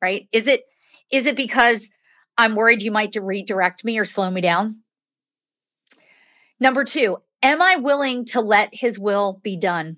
right? 0.00 0.28
Is 0.32 0.46
it 0.46 0.64
is 1.10 1.26
it 1.26 1.36
because 1.36 1.90
I'm 2.36 2.54
worried 2.54 2.82
you 2.82 2.92
might 2.92 3.16
redirect 3.20 3.84
me 3.84 3.98
or 3.98 4.04
slow 4.04 4.30
me 4.30 4.40
down? 4.40 4.82
Number 6.60 6.84
two, 6.84 7.18
am 7.42 7.62
I 7.62 7.76
willing 7.76 8.24
to 8.26 8.40
let 8.40 8.68
his 8.72 8.98
will 8.98 9.40
be 9.42 9.56
done? 9.56 9.96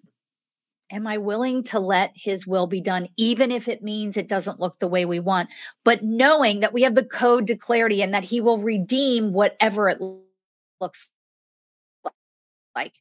Am 0.93 1.07
I 1.07 1.19
willing 1.19 1.63
to 1.65 1.79
let 1.79 2.13
his 2.15 2.47
will 2.47 2.67
be 2.67 2.81
done, 2.81 3.09
even 3.17 3.53
if 3.53 3.69
it 3.69 3.83
means 3.83 4.17
it 4.17 4.29
doesn't 4.29 4.59
look 4.59 4.79
the 4.79 4.89
way 4.89 5.05
we 5.05 5.21
want? 5.21 5.49
But 5.85 6.03
knowing 6.03 6.61
that 6.61 6.73
we 6.73 6.83
have 6.83 6.97
the 6.97 7.05
code 7.05 7.47
to 7.47 7.57
clarity 7.57 8.03
and 8.03 8.13
that 8.13 8.25
he 8.25 8.41
will 8.41 8.59
redeem 8.59 9.33
whatever 9.33 9.89
it 9.89 10.01
looks 10.81 11.11
like. 12.75 12.95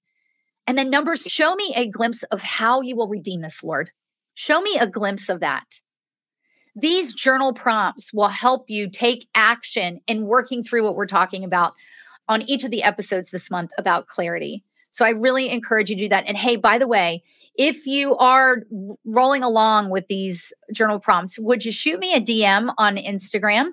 And 0.68 0.78
then, 0.78 0.92
numbers, 0.92 1.24
show 1.24 1.56
me 1.56 1.74
a 1.76 1.88
glimpse 1.88 2.22
of 2.24 2.44
how 2.44 2.82
you 2.82 2.96
will 2.96 3.08
redeem 3.08 3.42
this, 3.42 3.64
Lord. 3.64 3.90
Show 4.36 4.62
me 4.62 4.78
a 4.78 4.88
glimpse 4.88 5.28
of 5.28 5.40
that. 5.40 5.66
These 6.76 7.14
journal 7.14 7.54
prompts 7.54 8.14
will 8.14 8.28
help 8.28 8.70
you 8.70 8.88
take 8.88 9.28
action 9.34 10.00
in 10.06 10.28
working 10.28 10.62
through 10.62 10.84
what 10.84 10.96
we're 10.96 11.08
talking 11.08 11.44
about 11.44 11.74
on 12.28 12.44
each 12.44 12.64
of 12.64 12.70
the 12.70 12.84
episodes 12.84 13.32
this 13.32 13.50
month 13.50 13.72
about 13.80 14.06
clarity. 14.06 14.64
So 15.00 15.06
I 15.06 15.12
really 15.12 15.50
encourage 15.50 15.90
you 15.90 15.96
to 15.96 16.02
do 16.02 16.10
that. 16.10 16.26
And 16.28 16.36
hey, 16.36 16.58
by 16.58 16.78
the 16.78 16.86
way, 16.86 17.24
if 17.56 17.88
you 17.88 18.18
are 18.18 18.64
rolling 19.06 19.44
along 19.44 19.92
with 19.92 20.06
these 20.10 20.52
journal 20.74 21.00
prompts, 21.00 21.40
would 21.40 21.64
you 21.64 21.72
shoot 21.72 22.02
me 22.02 22.14
a 22.14 22.20
DM 22.20 22.74
on 22.78 22.98
Instagram? 22.98 23.70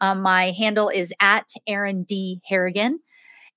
Um, 0.00 0.22
my 0.22 0.52
handle 0.52 0.88
is 0.88 1.12
at 1.20 1.48
Erin 1.66 2.04
D. 2.04 2.40
Harrigan. 2.48 3.00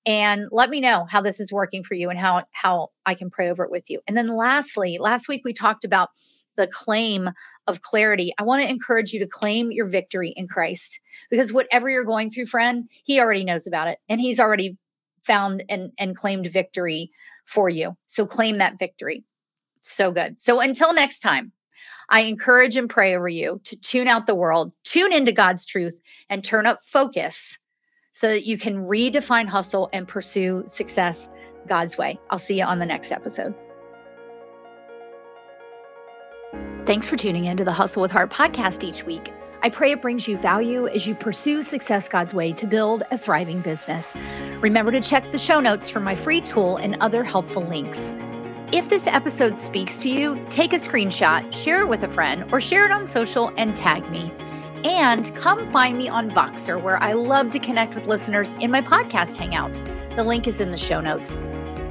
And 0.04 0.48
let 0.50 0.68
me 0.68 0.80
know 0.80 1.06
how 1.08 1.20
this 1.20 1.38
is 1.38 1.52
working 1.52 1.84
for 1.84 1.94
you 1.94 2.10
and 2.10 2.18
how 2.18 2.42
how 2.50 2.88
I 3.06 3.14
can 3.14 3.30
pray 3.30 3.50
over 3.50 3.62
it 3.62 3.70
with 3.70 3.88
you. 3.88 4.00
And 4.08 4.16
then 4.16 4.26
lastly, 4.26 4.98
last 4.98 5.28
week 5.28 5.42
we 5.44 5.52
talked 5.52 5.84
about 5.84 6.08
the 6.56 6.66
claim 6.66 7.30
of 7.68 7.82
clarity. 7.82 8.34
I 8.36 8.42
want 8.42 8.62
to 8.62 8.68
encourage 8.68 9.12
you 9.12 9.20
to 9.20 9.28
claim 9.28 9.70
your 9.70 9.86
victory 9.86 10.34
in 10.36 10.48
Christ 10.48 11.00
because 11.30 11.52
whatever 11.52 11.88
you're 11.88 12.04
going 12.04 12.30
through, 12.30 12.46
friend, 12.46 12.88
he 13.04 13.20
already 13.20 13.44
knows 13.44 13.68
about 13.68 13.86
it 13.86 13.98
and 14.08 14.20
he's 14.20 14.40
already 14.40 14.76
found 15.24 15.64
and, 15.68 15.92
and 15.98 16.16
claimed 16.16 16.46
victory 16.46 17.10
for 17.44 17.68
you. 17.68 17.96
So 18.06 18.26
claim 18.26 18.58
that 18.58 18.78
victory. 18.78 19.24
So 19.80 20.12
good. 20.12 20.38
So 20.40 20.60
until 20.60 20.94
next 20.94 21.20
time, 21.20 21.52
I 22.08 22.20
encourage 22.20 22.76
and 22.76 22.90
pray 22.90 23.16
over 23.16 23.28
you 23.28 23.60
to 23.64 23.80
tune 23.80 24.06
out 24.06 24.26
the 24.26 24.34
world, 24.34 24.72
tune 24.84 25.12
into 25.12 25.32
God's 25.32 25.64
truth, 25.64 26.00
and 26.28 26.44
turn 26.44 26.66
up 26.66 26.80
focus 26.84 27.58
so 28.12 28.28
that 28.28 28.46
you 28.46 28.58
can 28.58 28.86
redefine 28.86 29.48
hustle 29.48 29.88
and 29.92 30.06
pursue 30.06 30.64
success 30.66 31.28
God's 31.66 31.96
way. 31.96 32.18
I'll 32.30 32.38
see 32.38 32.58
you 32.58 32.64
on 32.64 32.78
the 32.78 32.86
next 32.86 33.12
episode. 33.12 33.54
Thanks 36.84 37.06
for 37.06 37.16
tuning 37.16 37.44
in 37.44 37.56
to 37.56 37.64
the 37.64 37.72
Hustle 37.72 38.02
with 38.02 38.10
Heart 38.10 38.30
podcast 38.30 38.82
each 38.82 39.04
week. 39.04 39.32
I 39.64 39.70
pray 39.70 39.92
it 39.92 40.02
brings 40.02 40.26
you 40.26 40.36
value 40.36 40.88
as 40.88 41.06
you 41.06 41.14
pursue 41.14 41.62
success 41.62 42.08
God's 42.08 42.34
way 42.34 42.52
to 42.52 42.66
build 42.66 43.04
a 43.12 43.16
thriving 43.16 43.60
business. 43.60 44.16
Remember 44.58 44.90
to 44.90 45.00
check 45.00 45.30
the 45.30 45.38
show 45.38 45.60
notes 45.60 45.88
for 45.88 46.00
my 46.00 46.16
free 46.16 46.40
tool 46.40 46.78
and 46.78 46.96
other 46.96 47.22
helpful 47.22 47.62
links. 47.62 48.12
If 48.72 48.88
this 48.88 49.06
episode 49.06 49.56
speaks 49.56 50.02
to 50.02 50.08
you, 50.08 50.44
take 50.48 50.72
a 50.72 50.76
screenshot, 50.76 51.52
share 51.54 51.82
it 51.82 51.88
with 51.88 52.02
a 52.02 52.08
friend, 52.08 52.52
or 52.52 52.58
share 52.58 52.84
it 52.86 52.90
on 52.90 53.06
social 53.06 53.52
and 53.56 53.76
tag 53.76 54.10
me. 54.10 54.32
And 54.82 55.32
come 55.36 55.70
find 55.70 55.96
me 55.96 56.08
on 56.08 56.28
Voxer, 56.32 56.82
where 56.82 57.00
I 57.00 57.12
love 57.12 57.50
to 57.50 57.60
connect 57.60 57.94
with 57.94 58.08
listeners 58.08 58.54
in 58.54 58.68
my 58.68 58.82
podcast 58.82 59.36
hangout. 59.36 59.80
The 60.16 60.24
link 60.24 60.48
is 60.48 60.60
in 60.60 60.72
the 60.72 60.76
show 60.76 61.00
notes. 61.00 61.36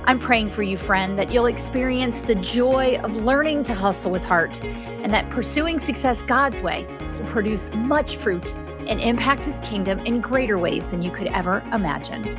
I'm 0.04 0.20
praying 0.20 0.50
for 0.50 0.64
you, 0.64 0.76
friend, 0.76 1.18
that 1.18 1.32
you'll 1.32 1.46
experience 1.46 2.24
the 2.24 2.36
joy 2.36 2.98
of 3.02 3.16
learning 3.16 3.64
to 3.64 3.74
hustle 3.74 4.12
with 4.12 4.26
heart 4.26 4.62
and 4.62 5.14
that 5.14 5.30
pursuing 5.30 5.80
success 5.80 6.22
God's 6.22 6.62
way 6.62 6.86
will 7.22 7.30
produce 7.30 7.72
much 7.74 8.18
fruit 8.18 8.56
and 8.56 9.00
impact 9.00 9.46
his 9.46 9.60
kingdom 9.62 10.00
in 10.00 10.22
greater 10.22 10.58
ways 10.58 10.90
than 10.90 11.02
you 11.02 11.12
could 11.12 11.28
ever 11.28 11.60
imagine. 11.72 12.38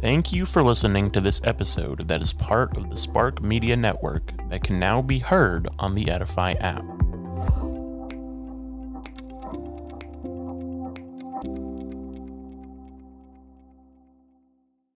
Thank 0.00 0.32
you 0.32 0.46
for 0.46 0.64
listening 0.64 1.12
to 1.12 1.20
this 1.20 1.40
episode 1.44 2.08
that 2.08 2.20
is 2.20 2.32
part 2.32 2.76
of 2.76 2.90
the 2.90 2.96
Spark 2.96 3.40
Media 3.40 3.76
Network 3.76 4.32
that 4.48 4.64
can 4.64 4.80
now 4.80 5.00
be 5.00 5.20
heard 5.20 5.68
on 5.78 5.94
the 5.94 6.10
Edify 6.10 6.54
app. 6.54 7.01